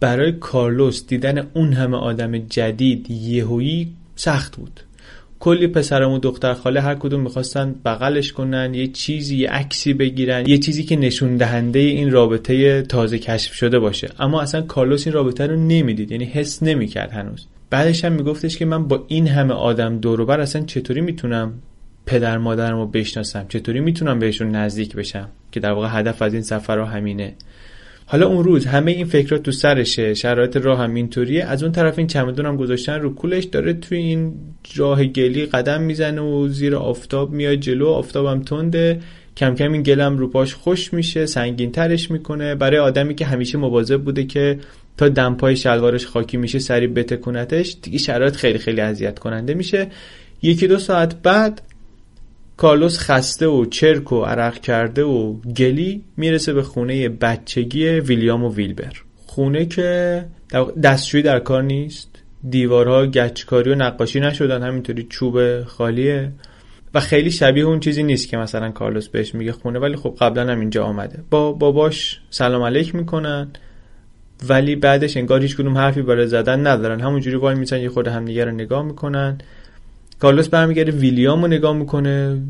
[0.00, 4.80] برای کارلوس دیدن اون همه آدم جدید یهویی سخت بود.
[5.40, 10.46] کلی پسرم و دختر خاله هر کدوم می‌خواستن بغلش کنن یه چیزی یه عکسی بگیرن
[10.46, 14.08] یه چیزی که نشون دهنده این رابطه تازه کشف شده باشه.
[14.18, 17.46] اما اصلا کارلوس این رابطه رو نمی‌دید یعنی حس نمی‌کرد هنوز.
[17.70, 21.52] بعدش هم میگفتش که من با این همه آدم دوروبر اصلا چطوری می‌تونم
[22.06, 26.42] پدر مادرم رو بشناسم؟ چطوری می‌تونم بهشون نزدیک بشم؟ که در واقع هدف از این
[26.42, 27.34] سفر رو همینه.
[28.08, 31.44] حالا اون روز همه این فکرات تو سرشه شرایط راه هم اینطوریه.
[31.44, 34.34] از اون طرف این چمدون هم گذاشتن رو کولش داره توی این
[34.76, 39.00] راه گلی قدم می‌زنه و زیر آفتاب میاد جلو آفتابم تنده.
[39.36, 42.54] کم کم این گلم رو پاش خوش میشه سنگین ترش می‌کنه.
[42.54, 44.58] برای آدمی که همیشه مواظب بوده که
[44.96, 49.86] تا دمپای شلوارش خاکی میشه سری بتکونتش دیگه شرایط خیلی خیلی اذیت کننده میشه.
[50.42, 51.62] یکی دو ساعت بعد
[52.56, 58.54] کارلوس خسته و چرک و عرق کرده و گلی می‌رسه به خونه بچگی ویلیام و
[58.54, 58.92] ویلبر.
[59.26, 60.24] خونه که
[60.82, 62.22] دستشویی در کار نیست.
[62.50, 66.32] دیوارها گچکاری و نقاشی نشدن همینطوری چوب خالیه.
[66.94, 70.52] و خیلی شبیه اون چیزی نیست که مثلا کارلوس بهش میگه خونه ولی خب قبلا
[70.52, 71.18] هم اینجا آمده.
[71.30, 73.48] با باباش سلام علیک می‌کنن
[74.48, 77.00] ولی بعدش انگار هیچ کدوم حرفی برای زدن ندارن.
[77.00, 79.38] همونجوری وای می‌تونن یه خود همدیگه رو نگاه می‌کنن.
[80.20, 82.42] کارلوس برمیگرده ویلیام رو نگاه می‌کنه.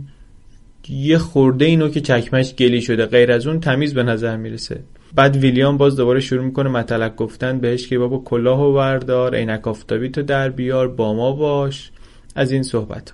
[0.89, 4.81] یه خورده اینو که چکمش گلی شده غیر از اون تمیز به نظر می‌رسه.
[5.15, 9.69] بعد ویلیام باز دوباره شروع می‌کنه مطلق گفتن بهش که بابا کلاه و بردار عینک
[9.69, 11.91] آفتابی تو در بیار با ما باش.
[12.35, 13.13] از این صحبت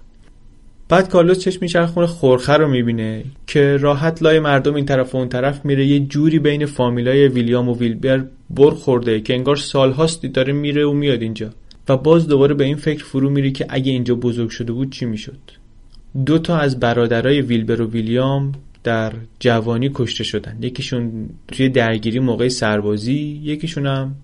[0.88, 5.28] بعد کارلوس چشم میچرخونه خورخه رو می‌بینه که راحت لای مردم این طرف و اون
[5.28, 5.86] طرف میره.
[5.86, 10.92] یه جوری بین فامیلای ویلیام و ویلبر بر خورده که انگار سالهاست داره میره و
[10.92, 11.50] میاد اینجا.
[11.88, 15.04] و باز دوباره به این فکر فرو میره که اگه اینجا بزرگ شده بود چی
[15.06, 15.38] می‌شد؟
[16.26, 18.52] دو تا از برادرای ویلبر و ویلیام
[18.84, 20.56] در جوانی کشته شدن.
[20.60, 24.14] یکیشون توی درگیری موقع سربازی یکیشون هم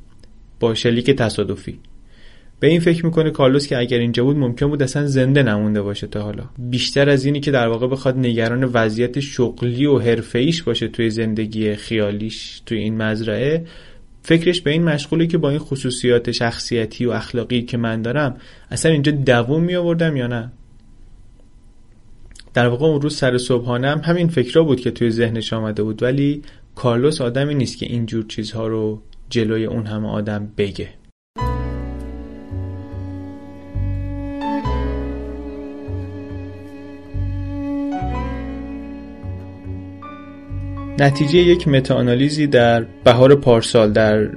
[0.60, 1.78] با شلیک تصادفی.
[2.60, 6.06] به این فکر می‌کنه کارلوس که اگر اینجا بود ممکن بود اصلا زنده نمونده باشه
[6.06, 6.44] تا حالا.
[6.58, 11.74] بیشتر از اینی که در واقع بخواد نگران وضعیت شغلی و حرفه‌ایش باشه توی زندگی
[11.74, 13.64] خیالیش توی این مزرعه.
[14.28, 18.36] فکرش به این مشغوله که با این خصوصیات شخصیتی و اخلاقی که من دارم
[18.70, 20.52] اصلا اینجا دووم می آوردم یا نه؟
[22.54, 26.02] در واقع اون روز سر صبحانه هم همین فکرها بود که توی ذهنش آمده بود
[26.02, 26.42] ولی
[26.74, 30.88] کارلوس آدمی نیست که اینجور چیزها رو جلوی اون همه آدم بگه.
[41.00, 44.28] نتیجه یک meta-analysis ی در بهار پارسال در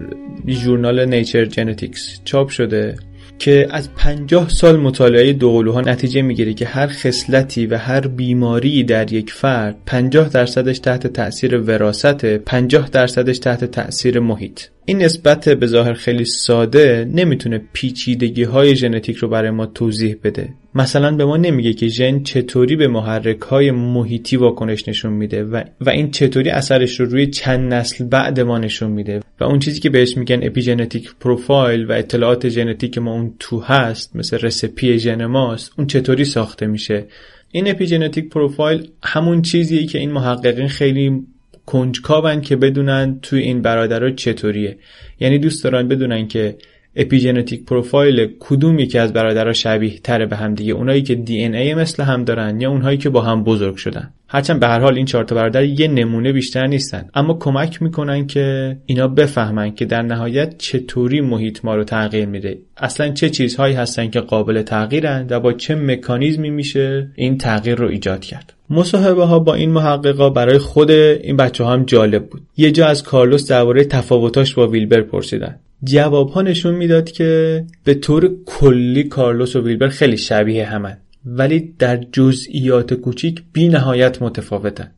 [0.47, 2.95] ژورنال Nature Genetics چاپ شده
[3.39, 9.14] که از پنجاه سال مطالعه دوقلوها نتیجه می‌گیره که هر خصلتی و هر بیماری در
[9.14, 14.62] یک فرد پنجاه درصدش تحت تأثیر وراثته پنجاه درصدش تحت تأثیر محیط.
[14.86, 20.49] این نسبت به ظاهر خیلی ساده نمی‌تونه پیچیدگی های ژنتیک رو برای ما توضیح بده.
[20.76, 25.63] مثلا به ما نمیگه که ژن چطوری به محرک های محیطی واکنش نشون میده و,
[25.82, 29.19] و این چطوری اثرش رو روی چند نسل بعد ما نشون میده.
[29.39, 34.15] و اون چیزی که بهش میگن epigenetic profile و اطلاعات ژنتیک ما اون تو هست
[34.15, 37.05] مثل recipe ژن ماست اون چطوری ساخته میشه.
[37.51, 41.24] این epigenetic profile همون چیزیه که این محققین خیلی
[41.65, 44.78] کنجکاون که بدونن توی این برادرها چطوریه.
[45.19, 46.55] یعنی دوست دارن بدونن که
[46.95, 51.74] epigenetic profile کدوم یکی از برادرها شبیه تره به هم دیگه اونایی که DNA ی
[51.74, 55.06] مثل هم دارن یا اونهایی که با هم بزرگ شدن؟ هرچند به هر حال این
[55.06, 57.10] چهار تا برادر یه نمونه بیشتر نیستن.
[57.14, 62.58] اما کمک می‌کنن که اینا بفهمن که در نهایت چطوری محیط ما رو تغییر میده.
[62.78, 67.88] اصلا چه چیزهایی هستن که قابل تغییرن و با چه مکانیزمی میشه این تغییر رو
[67.88, 68.54] ایجاد کرد.
[68.70, 72.42] مصاحبه ها با این محققا برای خود این بچه ها هم جالب بود.
[72.58, 75.60] یه جا از کارلوس درباره تفاوتاش با ویلبر پرسیدن.
[75.84, 81.74] جواب ها نشون می‌داد که به طور کلی کارلوس و ویلبر خیلی شبیه همن ولی
[81.80, 84.92] در جزئیات کوچیک بی نهایت متفاوتن.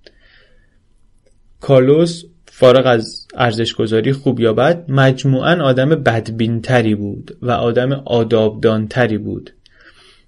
[1.62, 9.54] کارلوس فارغ از ارزشگذاری خوب یا بد مجموعا آدم بدبینتری بود و آدم آدابدانتری بود.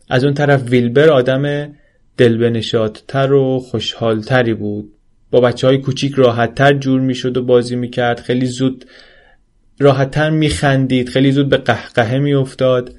[0.10, 1.74] از اون طرف ویلبر آدم
[2.18, 4.92] دلبنشادتر و خوشحالتری بود.
[5.32, 8.86] با بچه های کوچیک راحتتر جور می‌شد و بازی می‌کرد خیلی زود
[9.80, 11.10] راحتتر میخندید.
[11.10, 12.96] خیلی زود به قهقهه میافتاد.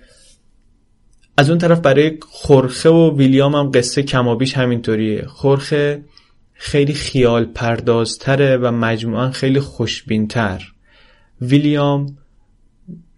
[1.36, 5.26] از اون طرف برای خورخه و ویلیام هم قصه کمابیش همینطوریه.
[5.26, 6.04] خورخه
[6.52, 10.62] خیلی خیال پردازتره و مجموعا خیلی خوشبینتر.
[11.40, 12.18] ویلیام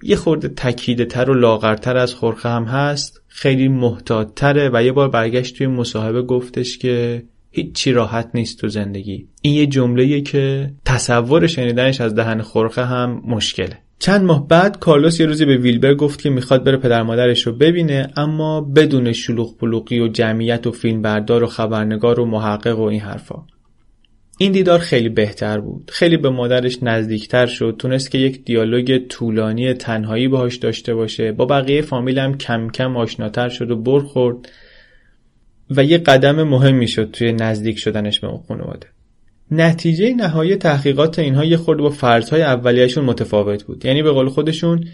[0.03, 3.23] یه خورده تکیده تر و لاغرتر از خورخه هم هست.
[3.29, 8.69] خیلی محتاط تره و یه بار برگشت توی مصاحبه گفتش که هیچی راحت نیست تو
[8.69, 9.29] زندگی.
[9.43, 13.79] این یه جمله که تصور شنیدنش از دهن خورخه هم مشکله.
[13.99, 17.53] چند ماه بعد کارلوس یه روزی به ویلبر گفت که می‌خواد بره پدر مادرش رو
[17.53, 22.83] ببینه اما بدون شلوغ پلوغی و جمعیت و فیلم بردار و خبرنگار و محقق و
[22.83, 23.47] این حرفا.
[24.41, 25.91] این دیدار خیلی بهتر بود.
[25.95, 27.77] خیلی به مادرش نزدیکتر شد.
[27.79, 31.33] تونست که یک دیالوگ طولانی تنهایی باهاش داشته باشه.
[31.33, 34.49] با بقیه فامیل هم کم کم آشناتر شد و برخورد
[35.71, 38.87] و یه قدم مهمی شد توی نزدیک شدنش به اون خانواده.
[39.51, 43.85] نتیجه نهایی تحقیقات اینها یه خورده با فرضهای اولیهشون متفاوت بود.
[43.85, 44.85] یعنی به قول خودشون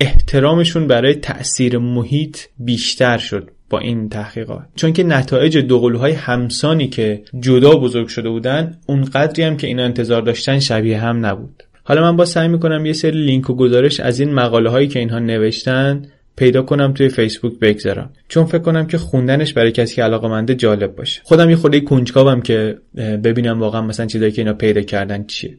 [0.00, 4.66] احترامشون برای تأثیر محیط بیشتر شد با این تحقیقات.
[4.76, 10.22] چون که نتایج دوقلوهای همسانی که جدا بزرگ شده بودن اونقدری هم که اینا انتظار
[10.22, 11.62] داشتن شبیه هم نبود.
[11.84, 14.98] حالا من با سعی می‌کنم یه سری لینک و گزارش از این مقاله هایی که
[14.98, 16.02] اینها نوشتن
[16.36, 18.12] پیدا کنم توی فیسبوک بگذارم.
[18.28, 21.20] چون فکر کنم که خوندنش برای کسی که علاقه منده جالب باشه.
[21.24, 25.56] خودم یه خورده کنجکاوم که ببینم واقعا مثلا چیزایی که اینا پیدا کردن چیه.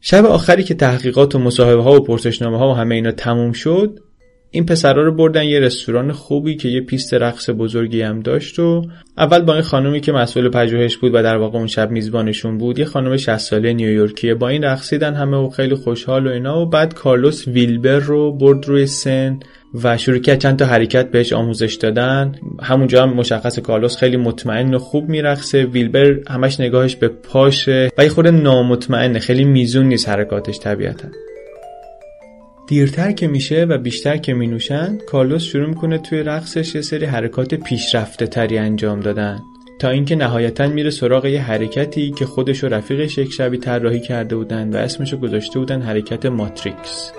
[0.00, 4.00] شب آخری که تحقیقات و مصاحبه ها و پرسشنامه ها و همه اینا تموم شد
[4.52, 8.82] این پسرا رو بردن یه رستوران خوبی که یه پیست رقص بزرگی هم داشت و
[9.18, 12.78] اول با این خانومی که مسئول پژوهش بود و در واقع اون شب میزبانشون بود
[12.78, 16.66] یه خانم 60 ساله نیویورکیه با این رقصیدن همه و خیلی خوشحال و اینا و
[16.66, 19.40] بعد کارلوس ویلبر رو برد روی سن
[19.84, 22.34] و شروع کرد چند تا حرکت بهش آموزش دادن.
[22.62, 25.64] همونجا هم مشخص کارلوس خیلی مطمئن و خوب میرقصه.
[25.64, 31.08] ویلبر همش نگاهش به پاشه و یه خورده نامطمئنه خیلی میزون نیست حرکاتش طبیعتا.
[32.70, 37.06] دیرتر که میشه و بیشتر که می نوشن کارلوس شروع می‌کنه توی رقصش یه سری
[37.06, 39.42] حرکات پیشرفته تری انجام دادن.
[39.78, 44.36] تا اینکه نهایتا میره سراغ یه حرکتی که خودش و رفیقش یک شبی طراحی کرده
[44.36, 47.12] بودن و اسمشو گذاشته بودن حرکت ماتریکس.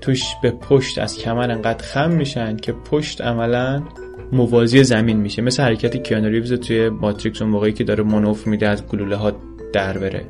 [0.00, 3.82] توش به پشت از کمر انقدر خم میشن که پشت عملا
[4.32, 5.42] موازی زمین میشه.
[5.42, 9.32] مثل حرکت کیانو توی ماتریکس اون موقعی که داره منوف میده از گلوله ها
[9.72, 10.24] در بره.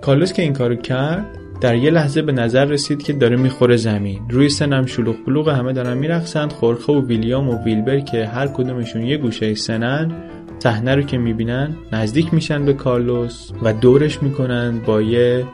[0.00, 4.20] کارلوس که این کارو کرد در یه لحظه به نظر رسید که داره می‌خوره زمین.
[4.30, 6.52] روی سنم شلوغ بلوغ همه دارن میرقصند.
[6.52, 10.14] خورخه و ویلیام و ویلبر که هر کدومشون یه گوشه سنن
[10.58, 15.44] صحنه رو که می‌بینن نزدیک میشن به کارلوس و دورش می‌کنن با یه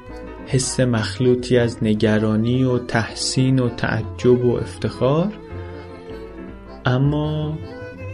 [0.47, 5.33] حس مخلوطی از نگرانی و تحسین و تعجب و افتخار.
[6.85, 7.59] اما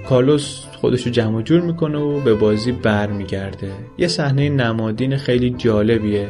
[0.08, 3.72] کارلوس خودشو جمع جور می‌کنه و به بازی برمیگرده.
[3.98, 6.28] یه صحنه نمادین خیلی جالبیه.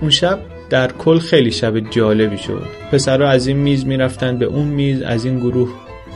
[0.00, 0.38] اون شب
[0.70, 2.66] در کل خیلی شب جالبی شد.
[2.92, 5.68] پسرها از این میز می‌رفتن به اون میز از این گروه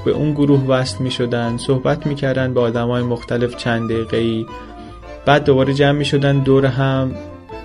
[0.05, 4.47] به اون گروه وصل می شدن صحبت می‌کردن با آدم های مختلف چند دقیقه ای
[5.27, 7.15] بعد دوباره جمع می شدن دور هم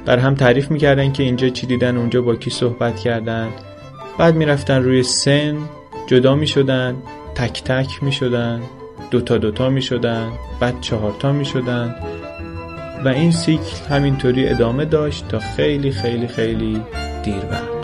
[0.05, 3.47] بر هم تعریف می‌کردن که اینجا چی دیدن اونجا با کی صحبت کردن.
[4.17, 5.57] بعد می‌رفتن روی سن
[6.07, 6.95] جدا می شدن
[7.35, 8.61] تک تک می شدن
[9.11, 11.95] دوتا دوتا می شدن بعد چهارتا می شدن
[13.05, 16.81] و این سیکل همینطوری ادامه داشت تا خیلی خیلی خیلی
[17.23, 17.79] دیر وقت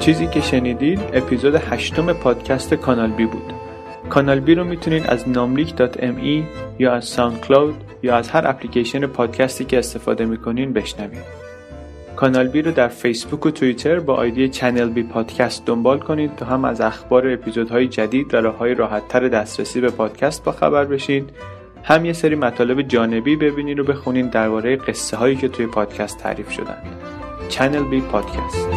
[0.00, 3.67] چیزی که شنیدید اپیزود هشتم پادکست کانال بی بود.
[4.18, 6.42] کانال بی رو می‌تونید از namlik.me
[6.78, 11.24] یا از ساند کلاود یا از هر اپلیکیشن پادکستی که استفاده می‌کنین بشنوید
[12.16, 16.46] کانال بی رو در فیسبوک و توییتر با آیدی Channel B Podcast دنبال کنید تا
[16.46, 21.30] هم از اخبار اپیزودهای جدید و راههای راحتتر دسترسی به پادکست با خبر بشید
[21.82, 26.50] هم یه سری مطالب جانبی ببینید و بخونید درباره قصه هایی که توی پادکست تعریف
[26.50, 26.82] شدن.
[27.48, 28.68] چنل بی پادکست.